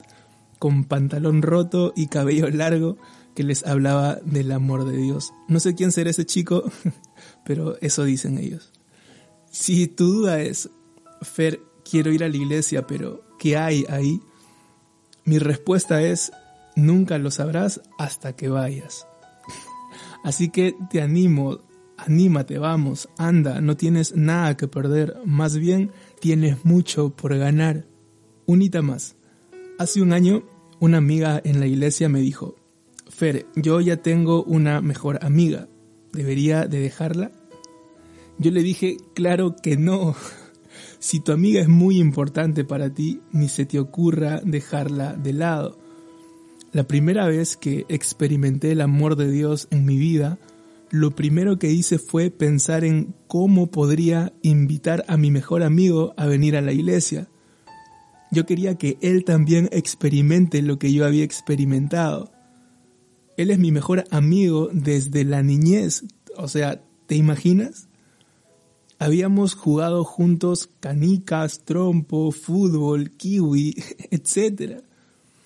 con 0.58 0.84
pantalón 0.84 1.42
roto 1.42 1.92
y 1.96 2.08
cabello 2.08 2.48
largo 2.50 2.98
que 3.34 3.44
les 3.44 3.64
hablaba 3.64 4.16
del 4.16 4.52
amor 4.52 4.84
de 4.84 4.96
Dios. 4.96 5.32
No 5.48 5.60
sé 5.60 5.74
quién 5.74 5.92
será 5.92 6.10
ese 6.10 6.26
chico, 6.26 6.64
pero 7.44 7.76
eso 7.80 8.04
dicen 8.04 8.38
ellos. 8.38 8.72
Si 9.50 9.86
tu 9.86 10.06
duda 10.06 10.40
es, 10.40 10.70
Fer, 11.22 11.60
quiero 11.88 12.12
ir 12.12 12.24
a 12.24 12.28
la 12.28 12.36
iglesia, 12.36 12.86
pero 12.86 13.24
¿qué 13.38 13.56
hay 13.56 13.84
ahí? 13.88 14.20
Mi 15.24 15.38
respuesta 15.38 16.02
es, 16.02 16.32
nunca 16.76 17.18
lo 17.18 17.30
sabrás 17.30 17.80
hasta 17.98 18.34
que 18.34 18.48
vayas. 18.48 19.06
Así 20.24 20.50
que 20.50 20.74
te 20.90 21.00
animo, 21.00 21.60
anímate, 22.06 22.58
vamos, 22.58 23.08
anda, 23.16 23.60
no 23.60 23.76
tienes 23.76 24.14
nada 24.14 24.56
que 24.56 24.68
perder, 24.68 25.16
más 25.24 25.56
bien 25.56 25.90
tienes 26.20 26.64
mucho 26.64 27.10
por 27.10 27.36
ganar. 27.36 27.86
Unita 28.46 28.82
más. 28.82 29.16
Hace 29.78 30.02
un 30.02 30.12
año, 30.12 30.42
una 30.80 30.98
amiga 30.98 31.40
en 31.44 31.60
la 31.60 31.66
iglesia 31.66 32.08
me 32.08 32.20
dijo, 32.20 32.56
Fer, 33.08 33.46
yo 33.54 33.80
ya 33.80 33.98
tengo 33.98 34.42
una 34.42 34.80
mejor 34.80 35.18
amiga, 35.22 35.68
¿debería 36.12 36.66
de 36.66 36.80
dejarla? 36.80 37.32
Yo 38.38 38.50
le 38.50 38.62
dije, 38.62 38.96
claro 39.14 39.56
que 39.62 39.76
no. 39.76 40.14
Si 40.98 41.18
tu 41.18 41.32
amiga 41.32 41.62
es 41.62 41.68
muy 41.68 41.98
importante 41.98 42.62
para 42.62 42.92
ti, 42.92 43.22
ni 43.32 43.48
se 43.48 43.64
te 43.64 43.78
ocurra 43.78 44.42
dejarla 44.44 45.14
de 45.14 45.32
lado. 45.32 45.78
La 46.72 46.84
primera 46.84 47.26
vez 47.26 47.56
que 47.56 47.86
experimenté 47.88 48.72
el 48.72 48.82
amor 48.82 49.16
de 49.16 49.30
Dios 49.30 49.66
en 49.70 49.86
mi 49.86 49.96
vida, 49.96 50.38
lo 50.90 51.12
primero 51.12 51.58
que 51.58 51.70
hice 51.70 51.98
fue 51.98 52.30
pensar 52.30 52.84
en 52.84 53.14
cómo 53.28 53.70
podría 53.70 54.32
invitar 54.42 55.04
a 55.08 55.16
mi 55.16 55.30
mejor 55.30 55.62
amigo 55.62 56.14
a 56.16 56.26
venir 56.26 56.56
a 56.56 56.60
la 56.60 56.72
iglesia. 56.72 57.28
Yo 58.32 58.44
quería 58.44 58.76
que 58.76 58.98
él 59.00 59.24
también 59.24 59.68
experimente 59.72 60.62
lo 60.62 60.78
que 60.78 60.92
yo 60.92 61.04
había 61.04 61.24
experimentado. 61.24 62.32
Él 63.36 63.50
es 63.50 63.58
mi 63.58 63.72
mejor 63.72 64.04
amigo 64.10 64.68
desde 64.72 65.24
la 65.24 65.42
niñez. 65.42 66.04
O 66.36 66.48
sea, 66.48 66.82
¿te 67.06 67.14
imaginas? 67.14 67.88
Habíamos 68.98 69.54
jugado 69.54 70.04
juntos 70.04 70.68
canicas, 70.80 71.60
trompo, 71.64 72.32
fútbol, 72.32 73.12
kiwi, 73.12 73.82
etc. 74.10 74.82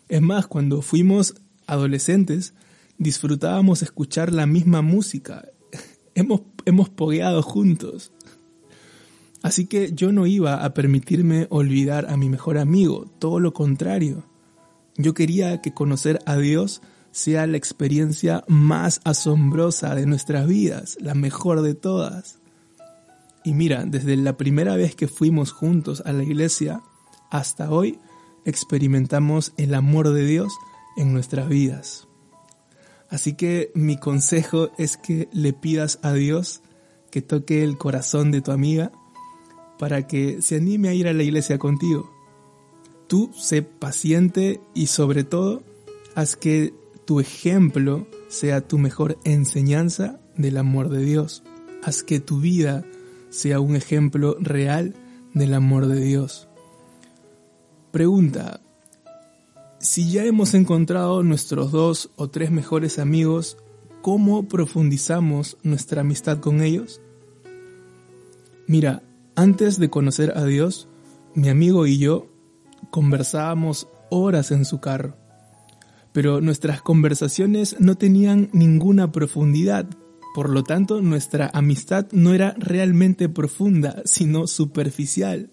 Es 0.09 0.23
más, 0.23 0.47
cuando 0.47 0.83
fuimos 0.83 1.35
adolescentes, 1.67 2.55
disfrutábamos 2.99 3.83
escuchar 3.83 4.33
la 4.33 4.47
misma 4.47 4.83
música. 4.83 5.49
hemos, 6.15 6.43
hemos 6.65 6.89
pogueado 6.89 7.43
juntos. 7.43 8.13
Así 9.43 9.67
que 9.67 9.93
yo 9.93 10.11
no 10.11 10.27
iba 10.27 10.65
a 10.65 10.73
permitirme 10.73 11.47
olvidar 11.51 12.07
a 12.09 12.17
mi 12.17 12.31
mejor 12.31 12.57
amigo, 12.57 13.11
todo 13.19 13.41
lo 13.41 13.53
contrario. 13.53 14.25
Yo 14.97 15.13
quería 15.13 15.61
que 15.61 15.75
conocer 15.75 16.19
a 16.25 16.37
Dios 16.37 16.81
sea 17.11 17.47
la 17.47 17.57
experiencia 17.57 18.43
más 18.49 19.01
asombrosa 19.05 19.95
de 19.95 20.07
nuestras 20.07 20.47
vidas, 20.47 20.97
la 21.01 21.15
mejor 21.15 21.63
de 21.63 21.75
todas. 21.75 22.41
Y 23.45 23.55
mira, 23.55 23.85
desde 23.85 24.17
la 24.17 24.37
primera 24.37 24.77
vez 24.77 24.97
que 24.97 25.07
fuimos 25.07 25.53
juntos 25.53 26.03
a 26.07 26.13
la 26.13 26.23
iglesia 26.23 26.83
hasta 27.31 27.71
hoy, 27.71 27.99
experimentamos 28.45 29.53
el 29.59 29.75
amor 29.75 30.11
de 30.13 30.25
Dios 30.25 30.55
en 30.97 31.13
nuestras 31.13 31.49
vidas. 31.49 32.09
Así 33.09 33.35
que 33.35 33.71
mi 33.75 33.97
consejo 33.97 34.71
es 34.79 34.97
que 34.97 35.29
le 35.33 35.53
pidas 35.53 35.99
a 36.03 36.13
Dios 36.13 36.63
que 37.11 37.23
toque 37.23 37.63
el 37.63 37.79
corazón 37.79 38.31
de 38.31 38.41
tu 38.41 38.51
amiga 38.51 38.91
para 39.79 40.07
que 40.07 40.43
se 40.43 40.57
anime 40.57 40.89
a 40.89 40.95
ir 40.95 41.07
a 41.07 41.13
la 41.13 41.23
iglesia 41.23 41.59
contigo. 41.59 42.11
Tú 43.07 43.31
sé 43.37 43.63
paciente 43.63 44.61
y 44.75 44.87
sobre 44.87 45.25
todo 45.25 45.63
haz 46.15 46.37
que 46.37 46.75
tu 47.05 47.21
ejemplo 47.21 48.07
sea 48.29 48.67
tu 48.67 48.79
mejor 48.79 49.19
enseñanza 49.25 50.21
del 50.37 50.57
amor 50.57 50.89
de 50.89 51.05
Dios. 51.05 51.43
Haz 51.83 52.03
que 52.03 52.19
tu 52.19 52.41
vida 52.41 52.85
sea 53.31 53.61
un 53.61 53.77
ejemplo 53.77 54.37
real 54.41 54.95
del 55.35 55.55
amor 55.55 55.87
de 55.87 56.01
Dios. 56.01 56.49
Pregunta, 57.91 58.61
si 59.85 60.11
ya 60.11 60.25
hemos 60.25 60.55
encontrado 60.55 61.23
nuestros 61.23 61.71
dos 61.71 62.11
o 62.17 62.31
tres 62.31 62.51
mejores 62.51 62.99
amigos, 62.99 63.59
¿cómo 64.01 64.49
profundizamos 64.49 65.59
nuestra 65.63 66.01
amistad 66.01 66.39
con 66.39 66.63
ellos? 66.63 67.03
Mira, 68.67 69.03
antes 69.37 69.79
de 69.79 69.91
conocer 69.91 70.33
a 70.39 70.47
Dios, 70.47 70.89
mi 71.35 71.51
amigo 71.51 71.87
y 71.87 71.99
yo 71.99 72.33
conversábamos 72.91 73.87
horas 74.09 74.53
en 74.53 74.65
su 74.65 74.81
carro, 74.81 75.19
pero 76.13 76.41
nuestras 76.41 76.81
conversaciones 76.81 77.77
no 77.79 77.97
tenían 77.97 78.49
ninguna 78.55 79.13
profundidad, 79.13 79.87
por 80.35 80.49
lo 80.49 80.65
tanto 80.65 81.03
nuestra 81.03 81.51
amistad 81.53 82.07
no 82.11 82.33
era 82.33 82.55
realmente 82.59 83.29
profunda, 83.29 84.01
sino 84.07 84.47
superficial. 84.47 85.51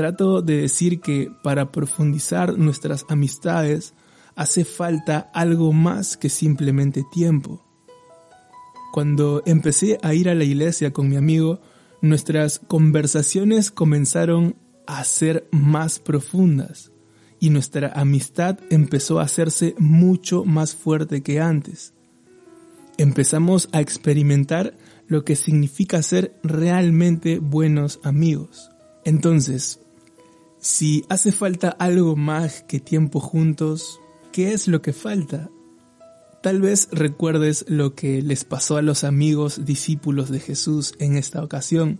Trato 0.00 0.40
de 0.40 0.62
decir 0.62 1.02
que 1.02 1.30
para 1.42 1.70
profundizar 1.72 2.56
nuestras 2.56 3.04
amistades 3.10 3.92
hace 4.34 4.64
falta 4.64 5.30
algo 5.34 5.74
más 5.74 6.16
que 6.16 6.30
simplemente 6.30 7.04
tiempo. 7.12 7.62
Cuando 8.94 9.42
empecé 9.44 9.98
a 10.02 10.14
ir 10.14 10.30
a 10.30 10.34
la 10.34 10.44
iglesia 10.44 10.90
con 10.94 11.10
mi 11.10 11.16
amigo, 11.16 11.60
nuestras 12.00 12.60
conversaciones 12.60 13.70
comenzaron 13.70 14.56
a 14.86 15.04
ser 15.04 15.46
más 15.50 15.98
profundas 15.98 16.92
y 17.38 17.50
nuestra 17.50 17.92
amistad 17.94 18.58
empezó 18.70 19.20
a 19.20 19.24
hacerse 19.24 19.74
mucho 19.76 20.46
más 20.46 20.74
fuerte 20.74 21.22
que 21.22 21.40
antes. 21.40 21.92
Empezamos 22.96 23.68
a 23.72 23.82
experimentar 23.82 24.78
lo 25.08 25.26
que 25.26 25.36
significa 25.36 26.02
ser 26.02 26.40
realmente 26.42 27.38
buenos 27.38 28.00
amigos. 28.02 28.70
Entonces, 29.04 29.79
si 30.60 31.04
hace 31.08 31.32
falta 31.32 31.70
algo 31.70 32.16
más 32.16 32.62
que 32.62 32.80
tiempo 32.80 33.18
juntos, 33.18 33.98
¿qué 34.30 34.52
es 34.52 34.68
lo 34.68 34.82
que 34.82 34.92
falta? 34.92 35.48
Tal 36.42 36.60
vez 36.60 36.88
recuerdes 36.92 37.64
lo 37.66 37.94
que 37.94 38.20
les 38.22 38.44
pasó 38.44 38.76
a 38.76 38.82
los 38.82 39.02
amigos 39.04 39.64
discípulos 39.64 40.30
de 40.30 40.38
Jesús 40.38 40.94
en 40.98 41.16
esta 41.16 41.42
ocasión. 41.42 41.98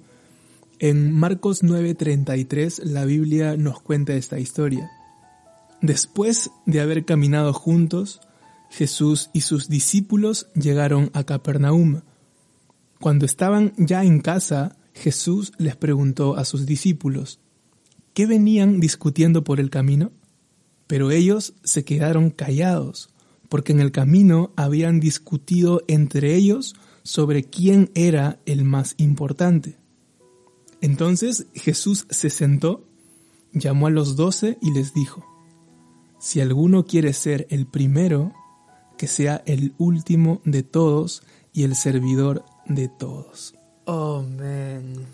En 0.78 1.12
Marcos 1.12 1.62
9:33 1.62 2.84
la 2.84 3.04
Biblia 3.06 3.56
nos 3.56 3.80
cuenta 3.80 4.14
esta 4.14 4.38
historia. 4.38 4.90
Después 5.80 6.50
de 6.66 6.80
haber 6.80 7.06
caminado 7.06 7.54
juntos, 7.54 8.20
Jesús 8.70 9.30
y 9.32 9.40
sus 9.40 9.68
discípulos 9.68 10.48
llegaron 10.54 11.10
a 11.14 11.24
Capernaum. 11.24 12.02
Cuando 13.00 13.24
estaban 13.24 13.72
ya 13.78 14.04
en 14.04 14.20
casa, 14.20 14.76
Jesús 14.92 15.52
les 15.56 15.76
preguntó 15.76 16.36
a 16.36 16.44
sus 16.44 16.66
discípulos, 16.66 17.40
¿qué 18.14 18.26
venían 18.26 18.80
discutiendo 18.80 19.44
por 19.44 19.60
el 19.60 19.70
camino? 19.70 20.12
Pero 20.86 21.10
ellos 21.10 21.54
se 21.64 21.84
quedaron 21.84 22.30
callados, 22.30 23.10
porque 23.48 23.72
en 23.72 23.80
el 23.80 23.92
camino 23.92 24.52
habían 24.56 25.00
discutido 25.00 25.82
entre 25.88 26.34
ellos 26.34 26.74
sobre 27.02 27.44
quién 27.44 27.90
era 27.94 28.40
el 28.46 28.64
más 28.64 28.94
importante. 28.98 29.78
Entonces 30.80 31.46
Jesús 31.54 32.06
se 32.10 32.30
sentó, 32.30 32.84
llamó 33.52 33.86
a 33.86 33.90
los 33.90 34.16
doce 34.16 34.58
y 34.62 34.72
les 34.72 34.94
dijo, 34.94 35.24
si 36.18 36.40
alguno 36.40 36.84
quiere 36.84 37.12
ser 37.12 37.46
el 37.50 37.66
primero, 37.66 38.32
que 38.98 39.06
sea 39.06 39.42
el 39.46 39.74
último 39.78 40.42
de 40.44 40.62
todos 40.62 41.22
y 41.52 41.62
el 41.62 41.74
servidor 41.74 42.44
de 42.66 42.88
todos. 42.88 43.54
Oh, 43.86 44.22
man. 44.22 45.06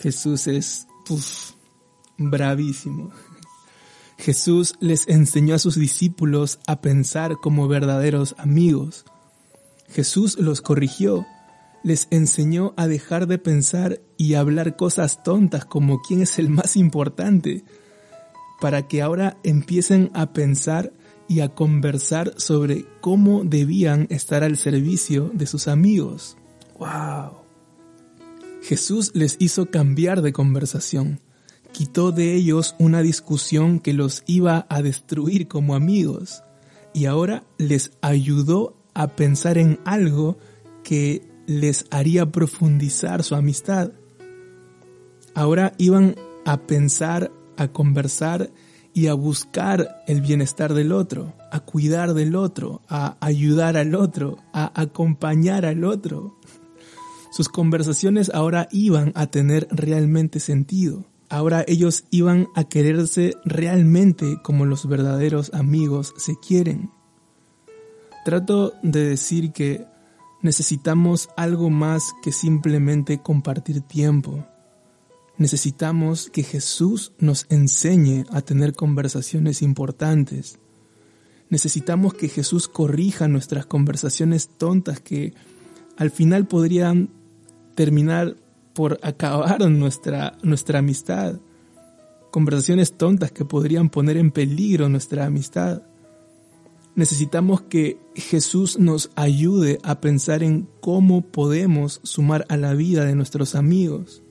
Jesús 0.00 0.46
es 0.46 0.86
bravísimo. 2.20 3.10
Jesús 4.18 4.74
les 4.80 5.08
enseñó 5.08 5.54
a 5.54 5.58
sus 5.58 5.76
discípulos 5.76 6.60
a 6.66 6.82
pensar 6.82 7.36
como 7.40 7.68
verdaderos 7.68 8.34
amigos. 8.38 9.06
Jesús 9.88 10.38
los 10.38 10.60
corrigió, 10.60 11.26
les 11.82 12.06
enseñó 12.10 12.74
a 12.76 12.86
dejar 12.86 13.26
de 13.26 13.38
pensar 13.38 14.00
y 14.18 14.34
hablar 14.34 14.76
cosas 14.76 15.22
tontas 15.22 15.64
como 15.64 16.02
quién 16.02 16.20
es 16.20 16.38
el 16.38 16.50
más 16.50 16.76
importante, 16.76 17.64
para 18.60 18.86
que 18.86 19.00
ahora 19.00 19.38
empiecen 19.42 20.10
a 20.12 20.34
pensar 20.34 20.92
y 21.26 21.40
a 21.40 21.48
conversar 21.48 22.34
sobre 22.36 22.84
cómo 23.00 23.42
debían 23.44 24.06
estar 24.10 24.44
al 24.44 24.58
servicio 24.58 25.30
de 25.32 25.46
sus 25.46 25.66
amigos. 25.66 26.36
¡Wow! 26.78 27.40
Jesús 28.62 29.12
les 29.14 29.36
hizo 29.38 29.70
cambiar 29.70 30.20
de 30.20 30.34
conversación, 30.34 31.20
quitó 31.72 32.12
de 32.12 32.34
ellos 32.34 32.74
una 32.78 33.02
discusión 33.02 33.80
que 33.80 33.92
los 33.92 34.22
iba 34.26 34.66
a 34.68 34.82
destruir 34.82 35.48
como 35.48 35.74
amigos 35.74 36.42
y 36.92 37.06
ahora 37.06 37.44
les 37.58 37.92
ayudó 38.00 38.76
a 38.94 39.08
pensar 39.08 39.58
en 39.58 39.78
algo 39.84 40.38
que 40.82 41.22
les 41.46 41.86
haría 41.90 42.30
profundizar 42.30 43.22
su 43.22 43.34
amistad. 43.34 43.92
Ahora 45.34 45.72
iban 45.78 46.16
a 46.44 46.58
pensar 46.58 47.30
a 47.56 47.68
conversar 47.68 48.50
y 48.92 49.06
a 49.06 49.14
buscar 49.14 50.02
el 50.06 50.20
bienestar 50.20 50.74
del 50.74 50.92
otro, 50.92 51.34
a 51.52 51.60
cuidar 51.60 52.14
del 52.14 52.34
otro, 52.34 52.82
a 52.88 53.16
ayudar 53.20 53.76
al 53.76 53.94
otro, 53.94 54.38
a 54.52 54.80
acompañar 54.80 55.64
al 55.64 55.84
otro. 55.84 56.38
Sus 57.30 57.48
conversaciones 57.48 58.30
ahora 58.34 58.68
iban 58.72 59.12
a 59.14 59.28
tener 59.28 59.68
realmente 59.70 60.40
sentido. 60.40 61.04
Ahora 61.30 61.64
ellos 61.68 62.04
iban 62.10 62.48
a 62.56 62.64
quererse 62.64 63.34
realmente 63.44 64.40
como 64.42 64.66
los 64.66 64.88
verdaderos 64.88 65.54
amigos 65.54 66.12
se 66.16 66.34
quieren. 66.36 66.90
Trato 68.24 68.74
de 68.82 69.04
decir 69.04 69.52
que 69.52 69.86
necesitamos 70.42 71.28
algo 71.36 71.70
más 71.70 72.12
que 72.22 72.32
simplemente 72.32 73.22
compartir 73.22 73.80
tiempo, 73.80 74.44
necesitamos 75.38 76.30
que 76.30 76.42
Jesús 76.42 77.12
nos 77.18 77.46
enseñe 77.48 78.24
a 78.30 78.42
tener 78.42 78.74
conversaciones 78.74 79.62
importantes. 79.62 80.58
Necesitamos 81.48 82.12
que 82.12 82.28
Jesús 82.28 82.68
corrija 82.68 83.28
nuestras 83.28 83.66
conversaciones 83.66 84.48
tontas 84.48 85.00
que 85.00 85.32
al 85.96 86.10
final 86.10 86.46
podrían 86.46 87.08
terminar 87.74 88.36
por 88.74 88.98
acabar 89.02 89.68
nuestra, 89.70 90.36
nuestra 90.42 90.78
amistad. 90.78 91.36
Conversaciones 92.30 92.96
tontas 92.96 93.32
que 93.32 93.44
podrían 93.44 93.90
poner 93.90 94.16
en 94.16 94.30
peligro 94.30 94.88
nuestra 94.88 95.26
amistad. 95.26 95.82
Necesitamos 96.94 97.62
que 97.62 97.98
Jesús 98.14 98.78
nos 98.78 99.10
ayude 99.16 99.78
a 99.82 100.00
pensar 100.00 100.42
en 100.42 100.68
cómo 100.80 101.22
podemos 101.22 102.00
sumar 102.02 102.46
a 102.48 102.56
la 102.56 102.74
vida 102.74 103.04
de 103.04 103.14
nuestros 103.14 103.54
amigos. 103.54 104.22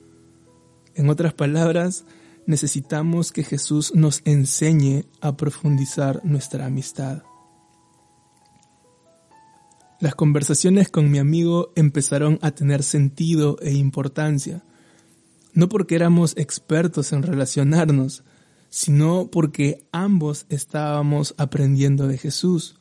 En 0.94 1.08
otras 1.08 1.32
palabras, 1.32 2.04
necesitamos 2.46 3.32
que 3.32 3.44
Jesús 3.44 3.94
nos 3.94 4.22
enseñe 4.24 5.04
a 5.20 5.36
profundizar 5.36 6.20
nuestra 6.24 6.66
amistad. 6.66 7.22
Las 10.00 10.14
conversaciones 10.14 10.88
con 10.88 11.10
mi 11.10 11.18
amigo 11.18 11.72
empezaron 11.76 12.38
a 12.40 12.52
tener 12.52 12.82
sentido 12.82 13.58
e 13.60 13.74
importancia, 13.74 14.64
no 15.52 15.68
porque 15.68 15.94
éramos 15.94 16.34
expertos 16.38 17.12
en 17.12 17.22
relacionarnos, 17.22 18.24
sino 18.70 19.28
porque 19.30 19.84
ambos 19.92 20.46
estábamos 20.48 21.34
aprendiendo 21.36 22.08
de 22.08 22.16
Jesús. 22.16 22.76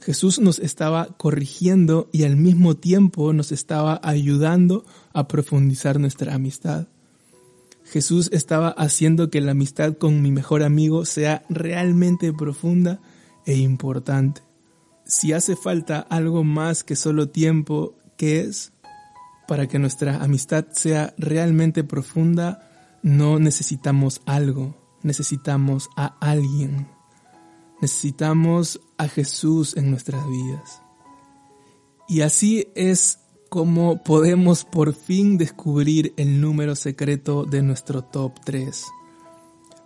Jesús 0.00 0.38
nos 0.38 0.60
estaba 0.60 1.08
corrigiendo 1.18 2.08
y 2.10 2.24
al 2.24 2.36
mismo 2.36 2.74
tiempo 2.74 3.34
nos 3.34 3.52
estaba 3.52 4.00
ayudando 4.02 4.86
a 5.12 5.28
profundizar 5.28 6.00
nuestra 6.00 6.34
amistad. 6.34 6.86
Jesús 7.84 8.30
estaba 8.32 8.70
haciendo 8.70 9.28
que 9.28 9.42
la 9.42 9.50
amistad 9.50 9.92
con 9.98 10.22
mi 10.22 10.30
mejor 10.30 10.62
amigo 10.62 11.04
sea 11.04 11.44
realmente 11.50 12.32
profunda 12.32 13.00
e 13.44 13.56
importante. 13.58 14.43
Si 15.06 15.32
hace 15.32 15.56
falta 15.56 16.00
algo 16.00 16.44
más 16.44 16.82
que 16.82 16.96
solo 16.96 17.28
tiempo, 17.28 17.94
¿qué 18.16 18.40
es? 18.40 18.72
Para 19.46 19.66
que 19.66 19.78
nuestra 19.78 20.22
amistad 20.22 20.66
sea 20.72 21.14
realmente 21.18 21.84
profunda, 21.84 22.70
no 23.02 23.38
necesitamos 23.38 24.22
algo, 24.24 24.74
necesitamos 25.02 25.90
a 25.96 26.16
alguien. 26.20 26.88
Necesitamos 27.82 28.80
a 28.96 29.08
Jesús 29.08 29.76
en 29.76 29.90
nuestras 29.90 30.26
vidas. 30.26 30.80
Y 32.08 32.22
así 32.22 32.68
es 32.74 33.18
cómo 33.50 34.02
podemos 34.02 34.64
por 34.64 34.94
fin 34.94 35.36
descubrir 35.36 36.14
el 36.16 36.40
número 36.40 36.74
secreto 36.76 37.44
de 37.44 37.62
nuestro 37.62 38.02
top 38.02 38.32
3. 38.44 38.86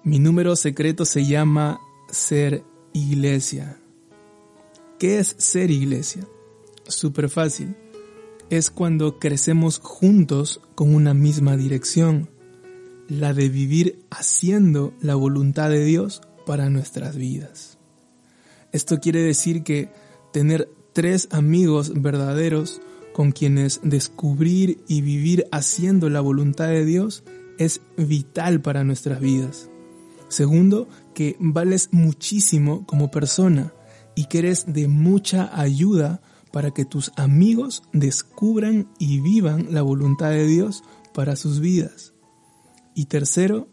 Mi 0.05 0.21
número 0.21 0.55
secreto 0.55 1.05
se 1.05 1.27
llama 1.27 1.81
ser 2.09 2.65
iglesia. 2.93 3.81
¿Qué 4.99 5.21
es 5.21 5.37
ser 5.39 5.71
iglesia? 5.71 6.27
Súper 6.89 7.29
fácil. 7.29 7.77
Es 8.51 8.69
cuando 8.69 9.21
crecemos 9.21 9.79
juntos 9.79 10.61
con 10.75 10.93
una 10.93 11.15
misma 11.15 11.57
dirección, 11.57 12.29
la 13.07 13.33
de 13.33 13.49
vivir 13.49 14.05
haciendo 14.11 14.93
la 15.01 15.15
voluntad 15.15 15.71
de 15.71 15.85
Dios 15.85 16.21
para 16.47 16.69
nuestras 16.69 17.15
vidas. 17.15 17.79
Esto 18.73 18.99
quiere 18.99 19.23
decir 19.23 19.63
que 19.63 19.89
tener 20.33 20.69
tres 20.93 21.29
amigos 21.31 21.93
verdaderos 21.95 22.81
con 23.13 23.31
quienes 23.31 23.81
descubrir 23.85 24.83
y 24.89 25.03
vivir 25.03 25.47
haciendo 25.53 26.11
la 26.11 26.21
voluntad 26.21 26.69
de 26.69 26.85
Dios 26.85 27.23
es 27.57 27.83
vital 27.97 28.63
para 28.63 28.83
nuestras 28.83 29.21
vidas. 29.21 29.71
Segundo, 30.27 30.89
que 31.15 31.37
vales 31.39 31.89
muchísimo 31.93 32.85
como 32.85 33.13
persona 33.13 33.73
y 34.19 34.25
que 34.25 34.41
eres 34.41 34.65
de 34.67 34.89
mucha 34.89 35.49
ayuda 35.57 36.21
para 36.51 36.73
que 36.73 36.85
tus 36.85 37.13
amigos 37.15 37.85
descubran 37.93 38.89
y 38.99 39.21
vivan 39.21 39.69
la 39.71 39.83
voluntad 39.83 40.31
de 40.31 40.45
Dios 40.45 40.83
para 41.15 41.37
sus 41.37 41.61
vidas. 41.61 42.15
Y 42.97 43.05
tercero, 43.05 43.69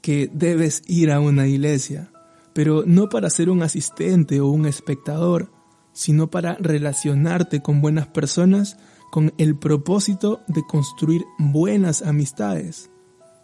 que 0.00 0.30
debes 0.32 0.82
ir 0.86 1.10
a 1.10 1.20
una 1.20 1.46
iglesia, 1.46 2.10
pero 2.54 2.84
no 2.86 3.10
para 3.10 3.28
ser 3.28 3.50
un 3.50 3.62
asistente 3.62 4.40
o 4.40 4.48
un 4.48 4.64
espectador, 4.64 5.52
sino 5.92 6.30
para 6.30 6.54
relacionarte 6.54 7.60
con 7.60 7.82
buenas 7.82 8.06
personas 8.06 8.78
con 9.10 9.34
el 9.36 9.58
propósito 9.58 10.40
de 10.48 10.62
construir 10.66 11.22
buenas 11.38 12.00
amistades. 12.00 12.88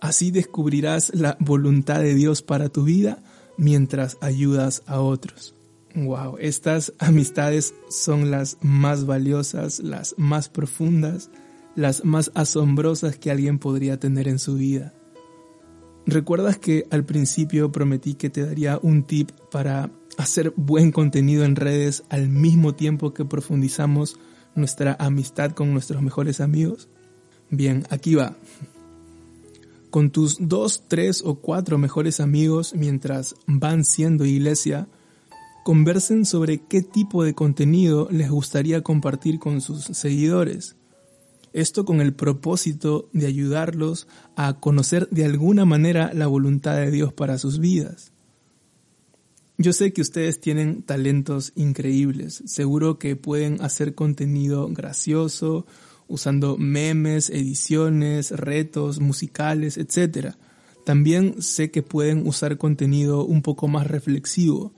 Así 0.01 0.31
descubrirás 0.31 1.15
la 1.15 1.37
voluntad 1.41 2.01
de 2.01 2.15
Dios 2.15 2.41
para 2.41 2.71
tu 2.71 2.85
vida 2.85 3.23
mientras 3.59 4.17
ayudas 4.23 4.83
a 4.87 5.03
otros. 5.03 5.58
Wow, 5.95 6.37
estas 6.39 6.93
amistades 6.99 7.75
son 7.89 8.31
las 8.31 8.59
más 8.61 9.07
valiosas, 9.07 9.81
las 9.81 10.15
más 10.19 10.49
profundas, 10.49 11.31
las 11.75 12.05
más 12.05 12.31
asombrosas 12.35 13.17
que 13.17 13.31
alguien 13.31 13.59
podría 13.59 13.99
tener 13.99 14.29
en 14.29 14.39
su 14.39 14.55
vida. 14.55 14.95
¿Recuerdas 16.07 16.59
que 16.59 16.87
al 16.91 17.05
principio 17.05 17.71
prometí 17.71 18.15
que 18.15 18.31
te 18.31 18.45
daría 18.45 18.79
un 18.83 19.03
tip 19.05 19.31
para 19.51 19.91
hacer 20.17 20.53
buen 20.57 20.91
contenido 20.91 21.45
en 21.45 21.55
redes 21.55 22.03
al 22.09 22.29
mismo 22.29 22.75
tiempo 22.75 23.13
que 23.13 23.25
profundizamos 23.25 24.19
nuestra 24.55 24.97
amistad 24.99 25.53
con 25.53 25.73
nuestros 25.73 26.03
mejores 26.03 26.41
amigos? 26.41 26.89
Bien, 27.51 27.85
aquí 27.91 28.15
va. 28.15 28.37
Con 29.91 30.11
tus 30.11 30.37
dos, 30.41 30.85
tres 30.89 31.23
o 31.25 31.37
cuatro 31.37 31.79
mejores 31.79 32.21
amigos 32.21 32.75
mientras 32.75 33.35
van 33.47 33.85
siendo 33.85 34.25
iglesia, 34.25 34.89
conversen 35.69 36.25
sobre 36.25 36.63
qué 36.63 36.81
tipo 36.81 37.25
de 37.25 37.35
contenido 37.35 38.09
les 38.11 38.31
gustaría 38.31 38.81
compartir 38.81 39.39
con 39.39 39.61
sus 39.61 39.85
seguidores. 39.85 40.77
Esto 41.53 41.85
con 41.85 42.01
el 42.01 42.15
propósito 42.15 43.11
de 43.13 43.27
ayudarlos 43.27 44.09
a 44.35 44.61
conocer 44.61 45.11
de 45.11 45.27
alguna 45.27 45.67
manera 45.67 46.11
la 46.15 46.27
voluntad 46.27 46.77
de 46.77 46.91
Dios 46.91 47.13
para 47.13 47.37
sus 47.37 47.59
vidas. 47.59 48.13
Yo 49.59 49.75
sé 49.75 49.93
que 49.93 50.01
ustedes 50.01 50.41
tienen 50.41 50.83
talentos 50.85 51.53
increíbles, 51.55 52.43
seguro 52.47 52.99
que 52.99 53.15
pueden 53.15 53.61
hacer 53.61 53.95
contenido 53.95 54.71
gracioso, 54.71 55.67
usando 56.07 56.57
memes, 56.57 57.29
ediciones, 57.29 58.31
retos 58.31 59.01
musicales, 59.01 59.77
etc. 59.77 60.35
También 60.87 61.43
sé 61.43 61.71
que 61.71 61.83
pueden 61.83 62.27
usar 62.27 62.57
contenido 62.57 63.27
un 63.27 63.43
poco 63.43 63.69
más 63.69 63.87
reflexivo, 63.87 64.73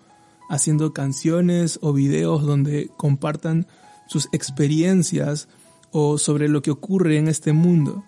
haciendo 0.51 0.93
canciones 0.93 1.79
o 1.81 1.93
videos 1.93 2.43
donde 2.43 2.91
compartan 2.97 3.67
sus 4.09 4.29
experiencias 4.33 5.49
o 5.93 6.19
sobre 6.19 6.49
lo 6.49 6.61
que 6.61 6.73
ocurre 6.73 7.17
en 7.17 7.29
este 7.29 7.53
mundo. 7.53 8.05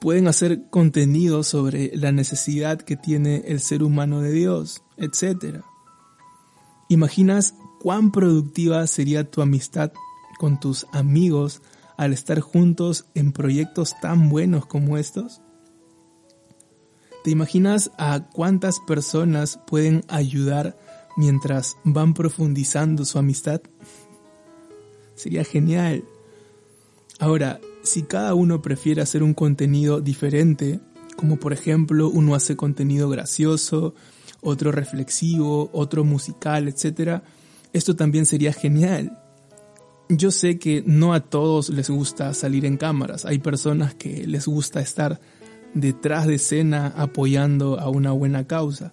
Pueden 0.00 0.28
hacer 0.28 0.70
contenido 0.70 1.42
sobre 1.42 1.94
la 1.94 2.10
necesidad 2.10 2.80
que 2.80 2.96
tiene 2.96 3.44
el 3.46 3.60
ser 3.60 3.82
humano 3.82 4.22
de 4.22 4.32
Dios, 4.32 4.82
etc. 4.96 5.60
¿Imaginas 6.88 7.54
cuán 7.80 8.12
productiva 8.12 8.86
sería 8.86 9.30
tu 9.30 9.42
amistad 9.42 9.92
con 10.38 10.58
tus 10.58 10.86
amigos 10.92 11.60
al 11.98 12.14
estar 12.14 12.40
juntos 12.40 13.06
en 13.14 13.32
proyectos 13.32 13.94
tan 14.00 14.30
buenos 14.30 14.64
como 14.64 14.96
estos? 14.96 15.42
¿Te 17.24 17.30
imaginas 17.30 17.90
a 17.98 18.30
cuántas 18.30 18.80
personas 18.86 19.60
pueden 19.66 20.02
ayudar 20.08 20.78
mientras 21.18 21.76
van 21.82 22.14
profundizando 22.14 23.04
su 23.04 23.18
amistad? 23.18 23.60
Sería 25.16 25.42
genial. 25.42 26.04
Ahora, 27.18 27.60
si 27.82 28.04
cada 28.04 28.34
uno 28.34 28.62
prefiere 28.62 29.02
hacer 29.02 29.24
un 29.24 29.34
contenido 29.34 30.00
diferente, 30.00 30.78
como 31.16 31.36
por 31.36 31.52
ejemplo 31.52 32.08
uno 32.08 32.36
hace 32.36 32.56
contenido 32.56 33.08
gracioso, 33.10 33.94
otro 34.40 34.70
reflexivo, 34.70 35.70
otro 35.72 36.04
musical, 36.04 36.68
etc., 36.68 37.20
esto 37.72 37.96
también 37.96 38.24
sería 38.24 38.52
genial. 38.52 39.20
Yo 40.08 40.30
sé 40.30 40.60
que 40.60 40.84
no 40.86 41.14
a 41.14 41.20
todos 41.20 41.68
les 41.68 41.90
gusta 41.90 42.32
salir 42.32 42.64
en 42.64 42.76
cámaras, 42.76 43.24
hay 43.24 43.40
personas 43.40 43.92
que 43.94 44.24
les 44.24 44.46
gusta 44.46 44.80
estar 44.80 45.20
detrás 45.74 46.28
de 46.28 46.36
escena 46.36 46.94
apoyando 46.96 47.80
a 47.80 47.90
una 47.90 48.12
buena 48.12 48.46
causa. 48.46 48.92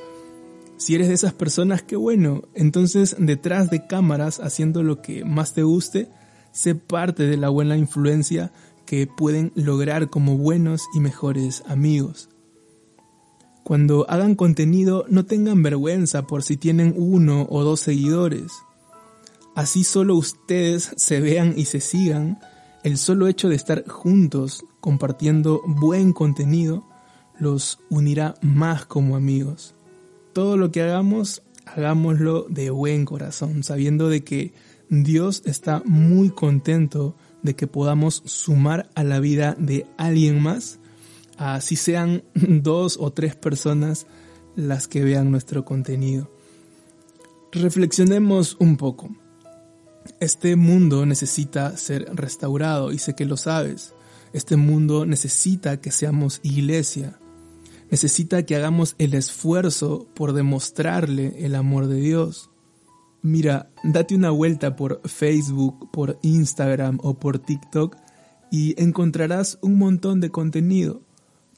Si 0.78 0.94
eres 0.96 1.08
de 1.08 1.14
esas 1.14 1.34
personas, 1.34 1.84
qué 1.84 1.96
bueno, 1.96 2.44
entonces 2.54 3.16
detrás 3.18 3.70
de 3.70 3.88
cámaras 3.88 4.40
haciendo 4.40 4.84
lo 4.84 5.02
que 5.02 5.24
más 5.24 5.54
te 5.54 5.64
guste, 5.64 6.10
sé 6.52 6.76
parte 6.76 7.24
de 7.24 7.38
la 7.38 7.50
buena 7.50 7.78
influencia 7.78 8.52
que 8.86 9.08
pueden 9.08 9.52
lograr 9.56 10.10
como 10.10 10.38
buenos 10.38 10.84
y 10.94 11.00
mejores 11.00 11.64
amigos. 11.68 12.30
Cuando 13.64 14.06
hagan 14.10 14.36
contenido 14.36 15.06
no 15.10 15.26
tengan 15.26 15.64
vergüenza 15.64 16.28
por 16.28 16.44
si 16.44 16.56
tienen 16.56 16.94
uno 16.98 17.48
o 17.50 17.64
dos 17.64 17.80
seguidores. 17.80 18.52
Así 19.56 19.84
solo 19.84 20.16
ustedes 20.16 20.92
se 20.98 21.20
vean 21.22 21.54
y 21.58 21.66
se 21.66 21.80
sigan, 21.80 22.40
el 22.84 22.98
solo 22.98 23.28
hecho 23.28 23.50
de 23.50 23.56
estar 23.56 23.88
juntos 23.88 24.64
compartiendo 24.82 25.62
buen 25.66 26.14
contenido 26.14 26.86
los 27.40 27.80
unirá 27.90 28.36
más 28.42 28.86
como 28.86 29.16
amigos. 29.16 29.75
Todo 30.36 30.58
lo 30.58 30.70
que 30.70 30.84
hagamos, 30.84 31.42
hagámoslo 31.66 32.46
de 32.50 32.70
buen 32.70 33.06
corazón, 33.06 33.64
sabiendo 33.64 34.10
de 34.10 34.24
que 34.24 34.54
Dios 34.90 35.42
está 35.46 35.82
muy 35.86 36.30
contento 36.30 37.16
de 37.42 37.56
que 37.56 37.66
podamos 37.66 38.22
sumar 38.26 38.90
a 38.94 39.04
la 39.04 39.20
vida 39.20 39.56
de 39.58 39.88
alguien 39.98 40.44
más 40.44 40.80
así 41.38 41.76
sean 41.76 42.24
dos 42.34 42.98
o 43.00 43.12
tres 43.12 43.36
personas 43.36 44.08
las 44.56 44.88
que 44.88 45.04
vean 45.04 45.32
nuestro 45.32 45.66
contenido. 45.66 46.32
Reflexionemos 47.52 48.58
un 48.60 48.78
poco. 48.78 49.10
Este 50.20 50.56
mundo 50.56 51.06
necesita 51.06 51.76
ser 51.78 52.06
restaurado 52.14 52.92
y 52.92 53.00
sé 53.00 53.16
que 53.16 53.26
lo 53.26 53.38
sabes. 53.38 53.94
Este 54.34 54.56
mundo 54.56 55.06
necesita 55.06 55.80
que 55.80 55.92
seamos 55.92 56.40
iglesia. 56.44 57.18
Necesita 57.92 58.44
que 58.44 58.56
hagamos 58.56 58.96
el 58.98 59.14
esfuerzo 59.14 60.08
por 60.16 60.34
demostrarle 60.34 61.46
el 61.46 61.56
amor 61.56 61.88
de 61.88 62.02
Dios. 62.02 62.50
Mira, 63.22 63.70
date 63.84 64.16
una 64.16 64.32
vuelta 64.32 64.76
por 64.76 65.02
Facebook, 65.08 65.92
por 65.92 66.20
Instagram 66.22 67.00
o 67.02 67.16
por 67.20 67.40
TikTok 67.40 67.96
y 68.52 68.82
encontrarás 68.82 69.58
un 69.62 69.78
montón 69.78 70.20
de 70.20 70.30
contenido 70.30 71.06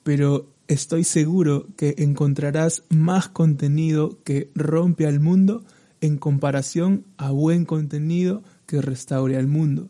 pero 0.07 0.47
estoy 0.69 1.03
seguro 1.03 1.67
que 1.75 1.95
encontrarás 1.97 2.83
más 2.87 3.27
contenido 3.27 4.23
que 4.23 4.49
rompe 4.55 5.05
al 5.05 5.19
mundo 5.19 5.65
en 5.99 6.15
comparación 6.15 7.03
a 7.17 7.31
buen 7.31 7.65
contenido 7.65 8.41
que 8.67 8.81
restaure 8.81 9.35
al 9.35 9.47
mundo. 9.47 9.89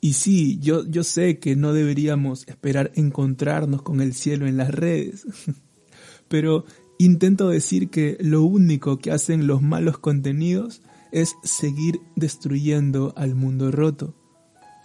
Y 0.00 0.14
sí, 0.14 0.58
yo, 0.60 0.86
yo 0.86 1.04
sé 1.04 1.38
que 1.38 1.56
no 1.56 1.72
deberíamos 1.72 2.48
esperar 2.48 2.90
encontrarnos 2.94 3.82
con 3.82 4.00
el 4.00 4.14
cielo 4.14 4.46
en 4.46 4.56
las 4.56 4.70
redes, 4.70 5.26
pero 6.28 6.64
intento 6.98 7.48
decir 7.48 7.90
que 7.90 8.16
lo 8.20 8.42
único 8.42 8.98
que 8.98 9.12
hacen 9.12 9.46
los 9.46 9.62
malos 9.62 9.98
contenidos 9.98 10.82
es 11.12 11.34
seguir 11.42 12.00
destruyendo 12.16 13.12
al 13.16 13.34
mundo 13.34 13.70
roto 13.70 14.14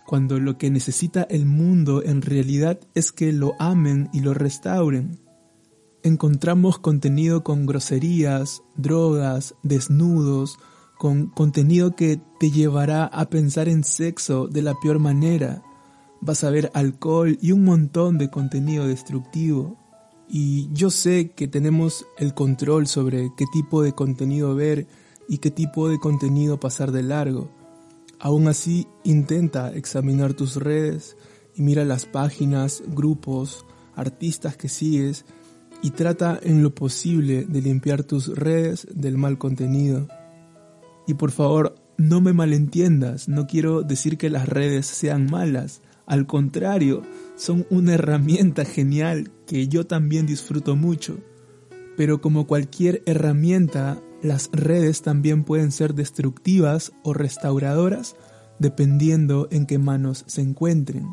cuando 0.06 0.39
lo 0.39 0.58
que 0.58 0.69
necesita 0.69 1.23
el 1.23 1.45
mundo 1.45 2.04
en 2.04 2.21
realidad 2.21 2.80
es 2.93 3.12
que 3.12 3.34
lo 3.34 3.54
amen 3.60 4.10
y 4.13 4.21
lo 4.21 4.34
restauren. 4.34 5.19
Encontramos 6.04 6.78
contenido 6.78 7.43
con 7.43 7.65
groserías, 7.65 8.62
drogas, 8.75 9.56
desnudos, 9.63 10.60
con 10.97 11.27
contenido 11.27 11.95
que 11.95 12.19
te 12.39 12.51
llevará 12.51 13.05
a 13.05 13.29
pensar 13.29 13.69
en 13.69 13.84
sexo 13.84 14.47
de 14.47 14.62
la 14.62 14.73
peor 14.81 14.99
manera. 14.99 15.63
Vas 16.21 16.43
a 16.43 16.49
ver 16.49 16.71
alcohol 16.73 17.38
y 17.41 17.51
un 17.51 17.63
montón 17.63 18.17
de 18.17 18.29
contenido 18.29 18.88
destructivo. 18.88 19.77
Y 20.27 20.69
yo 20.73 20.89
sé 20.89 21.31
que 21.31 21.47
tenemos 21.47 22.05
el 22.17 22.34
control 22.34 22.88
sobre 22.88 23.31
qué 23.38 23.45
tipo 23.51 23.84
de 23.84 23.93
contenido 23.93 24.55
ver 24.55 24.88
y 25.27 25.38
qué 25.38 25.51
tipo 25.51 25.88
de 25.89 25.99
contenido 25.99 26.60
pasar 26.60 26.91
de 26.91 27.03
largo 27.03 27.51
Aún 28.19 28.47
así, 28.47 28.88
intenta 29.03 29.73
examinar 29.73 30.34
tus 30.34 30.55
redes 30.55 31.17
y 31.55 31.62
mira 31.62 31.86
las 31.86 32.05
páginas, 32.05 32.84
grupos, 32.88 33.65
artistas 33.95 34.58
que 34.58 34.69
sigues 34.69 35.25
y 35.81 35.91
trata 35.91 36.39
en 36.41 36.63
lo 36.63 36.73
posible 36.73 37.45
de 37.45 37.62
limpiar 37.62 38.03
tus 38.03 38.36
redes 38.36 38.88
del 38.91 39.17
mal 39.17 39.38
contenido. 39.38 40.08
Y 41.07 41.15
por 41.15 41.31
favor, 41.31 41.75
no 41.97 42.21
me 42.21 42.33
malentiendas, 42.33 43.29
no 43.29 43.47
quiero 43.47 43.81
decir 43.81 44.17
que 44.17 44.29
las 44.29 44.49
redes 44.49 44.85
sean 44.85 45.29
malas, 45.29 45.81
al 46.05 46.27
contrario, 46.27 47.01
son 47.35 47.65
una 47.69 47.93
herramienta 47.95 48.63
genial 48.63 49.31
que 49.47 49.67
yo 49.67 49.87
también 49.87 50.25
disfruto 50.25 50.75
mucho. 50.75 51.17
Pero 51.97 52.21
como 52.21 52.45
cualquier 52.45 53.01
herramienta, 53.05 53.99
las 54.21 54.49
redes 54.51 55.01
también 55.01 55.43
pueden 55.43 55.71
ser 55.71 55.95
destructivas 55.95 56.91
o 57.03 57.13
restauradoras 57.13 58.15
dependiendo 58.59 59.47
en 59.51 59.65
qué 59.65 59.77
manos 59.79 60.23
se 60.27 60.41
encuentren. 60.41 61.07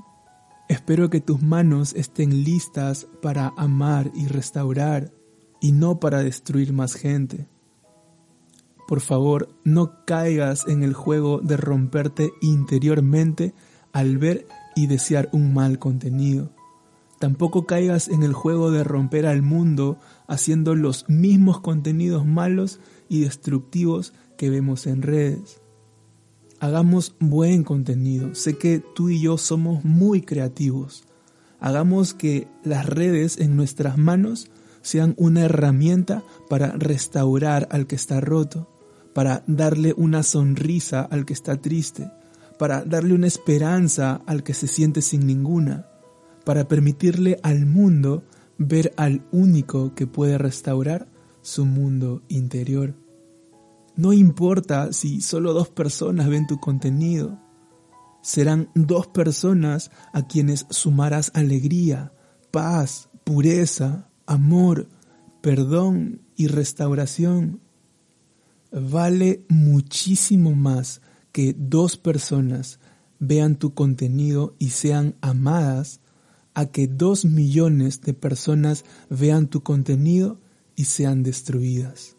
Espero 0.68 1.10
que 1.10 1.20
tus 1.20 1.42
manos 1.42 1.94
estén 1.94 2.44
listas 2.44 3.06
para 3.20 3.52
amar 3.56 4.10
y 4.14 4.26
restaurar 4.26 5.12
y 5.60 5.72
no 5.72 6.00
para 6.00 6.22
destruir 6.22 6.72
más 6.72 6.94
gente. 6.94 7.48
Por 8.86 9.00
favor, 9.00 9.48
no 9.64 10.04
caigas 10.04 10.66
en 10.66 10.82
el 10.82 10.92
juego 10.92 11.40
de 11.40 11.56
romperte 11.56 12.32
interiormente 12.40 13.54
al 13.92 14.18
ver 14.18 14.46
y 14.74 14.86
desear 14.86 15.28
un 15.32 15.54
mal 15.54 15.78
contenido. 15.78 16.50
Tampoco 17.18 17.66
caigas 17.66 18.08
en 18.08 18.24
el 18.24 18.32
juego 18.32 18.72
de 18.72 18.82
romper 18.82 19.26
al 19.26 19.42
mundo 19.42 19.98
haciendo 20.26 20.74
los 20.74 21.08
mismos 21.08 21.60
contenidos 21.60 22.26
malos 22.26 22.80
y 23.08 23.20
destructivos 23.20 24.12
que 24.36 24.50
vemos 24.50 24.88
en 24.88 25.02
redes. 25.02 25.60
Hagamos 26.58 27.14
buen 27.20 27.62
contenido. 27.62 28.34
Sé 28.34 28.58
que 28.58 28.82
tú 28.94 29.08
y 29.08 29.20
yo 29.20 29.38
somos 29.38 29.84
muy 29.84 30.22
creativos. 30.22 31.04
Hagamos 31.60 32.12
que 32.12 32.48
las 32.64 32.86
redes 32.86 33.38
en 33.38 33.56
nuestras 33.56 33.98
manos 33.98 34.50
sean 34.80 35.14
una 35.16 35.42
herramienta 35.42 36.24
para 36.48 36.72
restaurar 36.72 37.68
al 37.70 37.86
que 37.86 37.94
está 37.94 38.20
roto, 38.20 38.68
para 39.14 39.44
darle 39.46 39.94
una 39.96 40.22
sonrisa 40.22 41.02
al 41.02 41.24
que 41.24 41.32
está 41.32 41.60
triste, 41.60 42.10
para 42.58 42.84
darle 42.84 43.14
una 43.14 43.26
esperanza 43.26 44.22
al 44.26 44.42
que 44.42 44.54
se 44.54 44.66
siente 44.66 45.02
sin 45.02 45.26
ninguna, 45.26 45.86
para 46.44 46.68
permitirle 46.68 47.38
al 47.42 47.66
mundo 47.66 48.24
ver 48.58 48.92
al 48.96 49.26
único 49.32 49.94
que 49.94 50.06
puede 50.06 50.38
restaurar 50.38 51.08
su 51.40 51.64
mundo 51.64 52.22
interior. 52.28 52.94
No 53.96 54.12
importa 54.12 54.92
si 54.92 55.20
solo 55.20 55.52
dos 55.52 55.68
personas 55.68 56.28
ven 56.28 56.46
tu 56.46 56.58
contenido, 56.58 57.38
serán 58.22 58.70
dos 58.74 59.08
personas 59.08 59.90
a 60.12 60.26
quienes 60.26 60.66
sumarás 60.70 61.32
alegría, 61.34 62.12
paz, 62.50 63.10
pureza, 63.24 64.08
amor, 64.26 64.88
perdón 65.42 66.22
y 66.36 66.46
restauración. 66.46 67.60
Vale 68.72 69.44
muchísimo 69.48 70.54
más 70.54 71.02
que 71.30 71.54
dos 71.56 71.96
personas 71.98 72.80
vean 73.18 73.56
tu 73.56 73.74
contenido 73.74 74.56
y 74.58 74.70
sean 74.70 75.14
amadas 75.20 76.00
a 76.54 76.66
que 76.66 76.88
dos 76.88 77.24
millones 77.24 78.00
de 78.00 78.14
personas 78.14 78.84
vean 79.10 79.48
tu 79.48 79.62
contenido 79.62 80.40
y 80.74 80.84
sean 80.84 81.22
destruidas. 81.22 82.16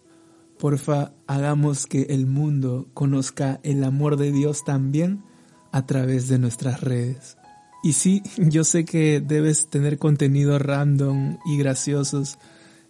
Porfa, 0.60 1.12
hagamos 1.28 1.88
que 1.88 2.04
el 2.04 2.28
mundo 2.28 2.88
conozca 2.94 3.60
el 3.64 3.84
amor 3.84 4.18
de 4.18 4.32
Dios 4.32 4.64
también 4.64 5.24
a 5.72 5.86
través 5.86 6.30
de 6.30 6.40
nuestras 6.40 6.82
redes. 6.82 7.38
Y 7.84 7.94
sí, 7.94 8.24
yo 8.38 8.64
sé 8.64 8.86
que 8.86 9.20
debes 9.20 9.68
tener 9.70 9.98
contenido 9.98 10.58
random 10.58 11.38
y 11.46 11.58
graciosos 11.58 12.38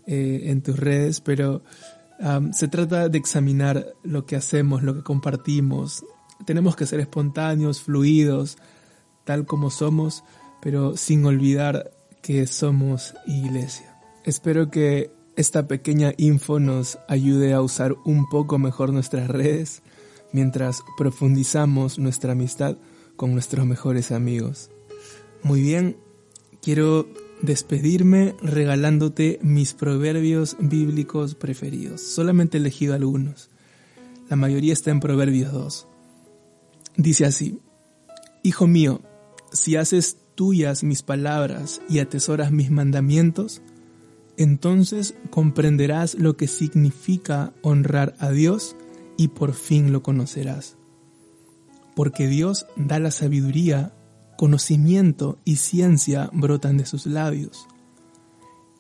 eh, 0.06 0.42
en 0.52 0.62
tus 0.62 0.78
redes, 0.78 1.20
pero 1.20 1.64
se 2.52 2.68
trata 2.68 3.10
de 3.10 3.18
examinar 3.18 3.94
lo 4.04 4.26
que 4.26 4.36
hacemos, 4.36 4.84
lo 4.84 4.96
que 4.96 5.04
compartimos. 5.04 6.06
Tenemos 6.46 6.76
que 6.76 6.86
ser 6.86 7.00
espontáneos, 7.00 7.82
fluidos, 7.82 8.58
tal 9.24 9.46
como 9.46 9.70
somos, 9.70 10.24
pero 10.62 10.98
sin 10.98 11.26
olvidar 11.26 11.92
que 12.22 12.48
somos 12.48 13.14
iglesia. 13.28 14.00
Espero 14.24 14.70
que 14.72 15.12
esta 15.36 15.68
pequeña 15.68 16.14
info 16.18 16.60
nos 16.60 17.00
ayude 17.08 17.54
a 17.54 17.62
usar 17.62 17.96
un 18.06 18.30
poco 18.30 18.60
mejor 18.60 18.94
nuestras 18.94 19.28
redes 19.28 19.82
mientras 20.32 20.84
profundizamos 20.98 22.00
nuestra 22.00 22.34
amistad 22.34 22.78
con 23.16 23.34
nuestros 23.34 23.66
mejores 23.66 24.12
amigos. 24.12 24.70
Muy 25.44 25.62
bien, 25.62 25.98
quiero 26.62 27.08
despedirme 27.42 28.36
regalándote 28.42 29.40
mis 29.42 29.74
proverbios 29.74 30.56
bíblicos 30.60 31.36
preferidos. 31.36 32.02
Solamente 32.02 32.58
he 32.58 32.62
elegido 32.62 32.94
algunos. 32.94 33.50
La 34.30 34.36
mayoría 34.36 34.74
está 34.74 34.92
en 34.92 35.00
Proverbios 35.00 35.52
2. 35.52 35.88
Dice 36.98 37.26
así, 37.26 37.60
Hijo 38.44 38.68
mío, 38.68 39.02
si 39.52 39.76
haces 39.76 40.18
tuyas 40.36 40.84
mis 40.84 41.02
palabras 41.02 41.82
y 41.90 42.00
atesoras 42.00 42.52
mis 42.52 42.72
mandamientos, 42.72 43.62
entonces 44.38 45.16
comprenderás 45.30 46.16
lo 46.16 46.36
que 46.36 46.48
significa 46.48 47.54
honrar 47.62 48.16
a 48.20 48.32
Dios 48.32 48.76
y 49.18 49.30
por 49.30 49.54
fin 49.54 49.92
lo 49.92 50.02
conocerás. 50.04 50.78
Porque 51.96 52.28
Dios 52.28 52.66
da 52.76 53.00
la 53.00 53.12
sabiduría, 53.12 53.94
conocimiento 54.44 55.40
y 55.46 55.56
ciencia 55.56 56.30
brotan 56.34 56.76
de 56.76 56.86
sus 56.86 57.06
labios. 57.06 57.66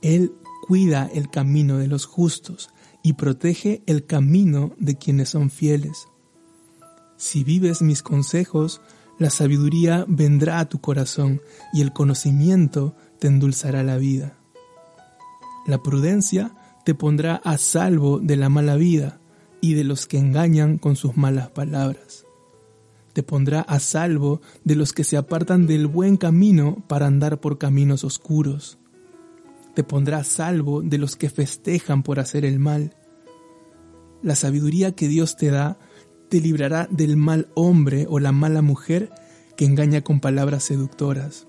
Él 0.01 0.33
cuida 0.67 1.09
el 1.13 1.29
camino 1.29 1.77
de 1.77 1.87
los 1.87 2.05
justos 2.05 2.69
y 3.01 3.13
protege 3.13 3.81
el 3.85 4.05
camino 4.05 4.75
de 4.77 4.97
quienes 4.97 5.29
son 5.29 5.49
fieles. 5.49 6.09
Si 7.15 7.45
vives 7.45 7.81
mis 7.81 8.03
consejos, 8.03 8.81
la 9.17 9.29
sabiduría 9.29 10.03
vendrá 10.05 10.59
a 10.59 10.67
tu 10.67 10.81
corazón 10.81 11.41
y 11.71 11.79
el 11.79 11.93
conocimiento 11.93 12.93
te 13.19 13.27
endulzará 13.27 13.83
la 13.83 13.95
vida. 13.95 14.37
La 15.65 15.81
prudencia 15.81 16.53
te 16.83 16.93
pondrá 16.93 17.35
a 17.35 17.57
salvo 17.57 18.19
de 18.19 18.35
la 18.35 18.49
mala 18.49 18.75
vida 18.75 19.21
y 19.61 19.75
de 19.75 19.85
los 19.85 20.07
que 20.07 20.17
engañan 20.17 20.77
con 20.77 20.97
sus 20.97 21.15
malas 21.15 21.51
palabras. 21.51 22.22
Te 23.13 23.23
pondrá 23.23 23.61
a 23.61 23.79
salvo 23.79 24.41
de 24.63 24.75
los 24.75 24.91
que 24.91 25.03
se 25.03 25.17
apartan 25.17 25.67
del 25.67 25.87
buen 25.87 26.17
camino 26.17 26.83
para 26.87 27.07
andar 27.07 27.39
por 27.39 27.57
caminos 27.57 28.03
oscuros. 28.03 28.79
Te 29.75 29.83
pondrá 29.83 30.17
a 30.19 30.23
salvo 30.23 30.81
de 30.81 30.97
los 30.97 31.15
que 31.15 31.29
festejan 31.29 32.03
por 32.03 32.19
hacer 32.19 32.43
el 32.43 32.59
mal. 32.59 32.95
La 34.21 34.35
sabiduría 34.35 34.93
que 34.93 35.07
Dios 35.07 35.37
te 35.37 35.51
da 35.51 35.77
te 36.29 36.41
librará 36.41 36.87
del 36.89 37.15
mal 37.15 37.49
hombre 37.53 38.07
o 38.09 38.19
la 38.19 38.31
mala 38.31 38.63
mujer 38.63 39.11
que 39.55 39.65
engaña 39.65 40.01
con 40.01 40.19
palabras 40.19 40.63
seductoras. 40.63 41.47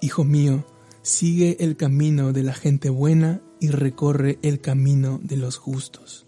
Hijo 0.00 0.24
mío, 0.24 0.64
sigue 1.02 1.56
el 1.60 1.76
camino 1.76 2.32
de 2.32 2.42
la 2.42 2.54
gente 2.54 2.90
buena 2.90 3.40
y 3.60 3.68
recorre 3.68 4.38
el 4.42 4.60
camino 4.60 5.20
de 5.22 5.36
los 5.36 5.56
justos. 5.56 6.26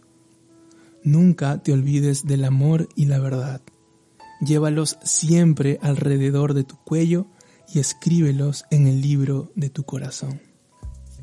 Nunca 1.03 1.63
te 1.63 1.73
olvides 1.73 2.27
del 2.27 2.45
amor 2.45 2.89
y 2.95 3.07
la 3.07 3.19
verdad. 3.19 3.63
Llévalos 4.41 4.99
siempre 5.03 5.79
alrededor 5.83 6.55
de 6.55 6.65
tu 6.65 6.77
cuello 6.77 7.27
y 7.73 7.79
escríbelos 7.79 8.65
en 8.71 8.87
el 8.87 9.01
libro 9.01 9.53
de 9.55 9.71
tu 9.71 9.85
corazón. 9.85 10.41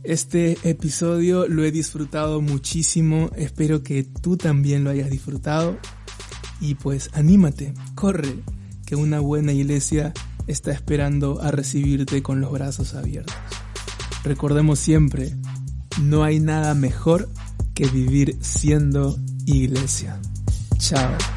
Este 0.04 0.58
episodio 0.64 1.48
lo 1.48 1.66
he 1.66 1.72
disfrutado 1.72 2.42
muchísimo, 2.42 3.30
espero 3.36 3.84
que 3.84 4.04
tú 4.04 4.38
también 4.38 4.84
lo 4.84 4.92
hayas 4.92 5.10
disfrutado 5.10 5.78
y 6.62 6.76
pues 6.76 7.10
anímate, 7.14 7.74
corre, 7.96 8.44
que 8.86 8.96
una 8.96 9.20
buena 9.20 9.52
iglesia 9.52 10.14
está 10.48 10.72
esperando 10.72 11.42
a 11.42 11.52
recibirte 11.52 12.24
con 12.24 12.40
los 12.40 12.52
brazos 12.52 12.94
abiertos. 12.94 13.36
Recordemos 14.24 14.80
siempre, 14.80 15.36
no 16.02 16.24
hay 16.24 16.40
nada 16.40 16.74
mejor 16.74 17.30
que 17.74 17.88
vivir 17.88 18.38
siendo 18.42 19.18
iglesia. 19.46 20.20
Chao. 20.78 21.37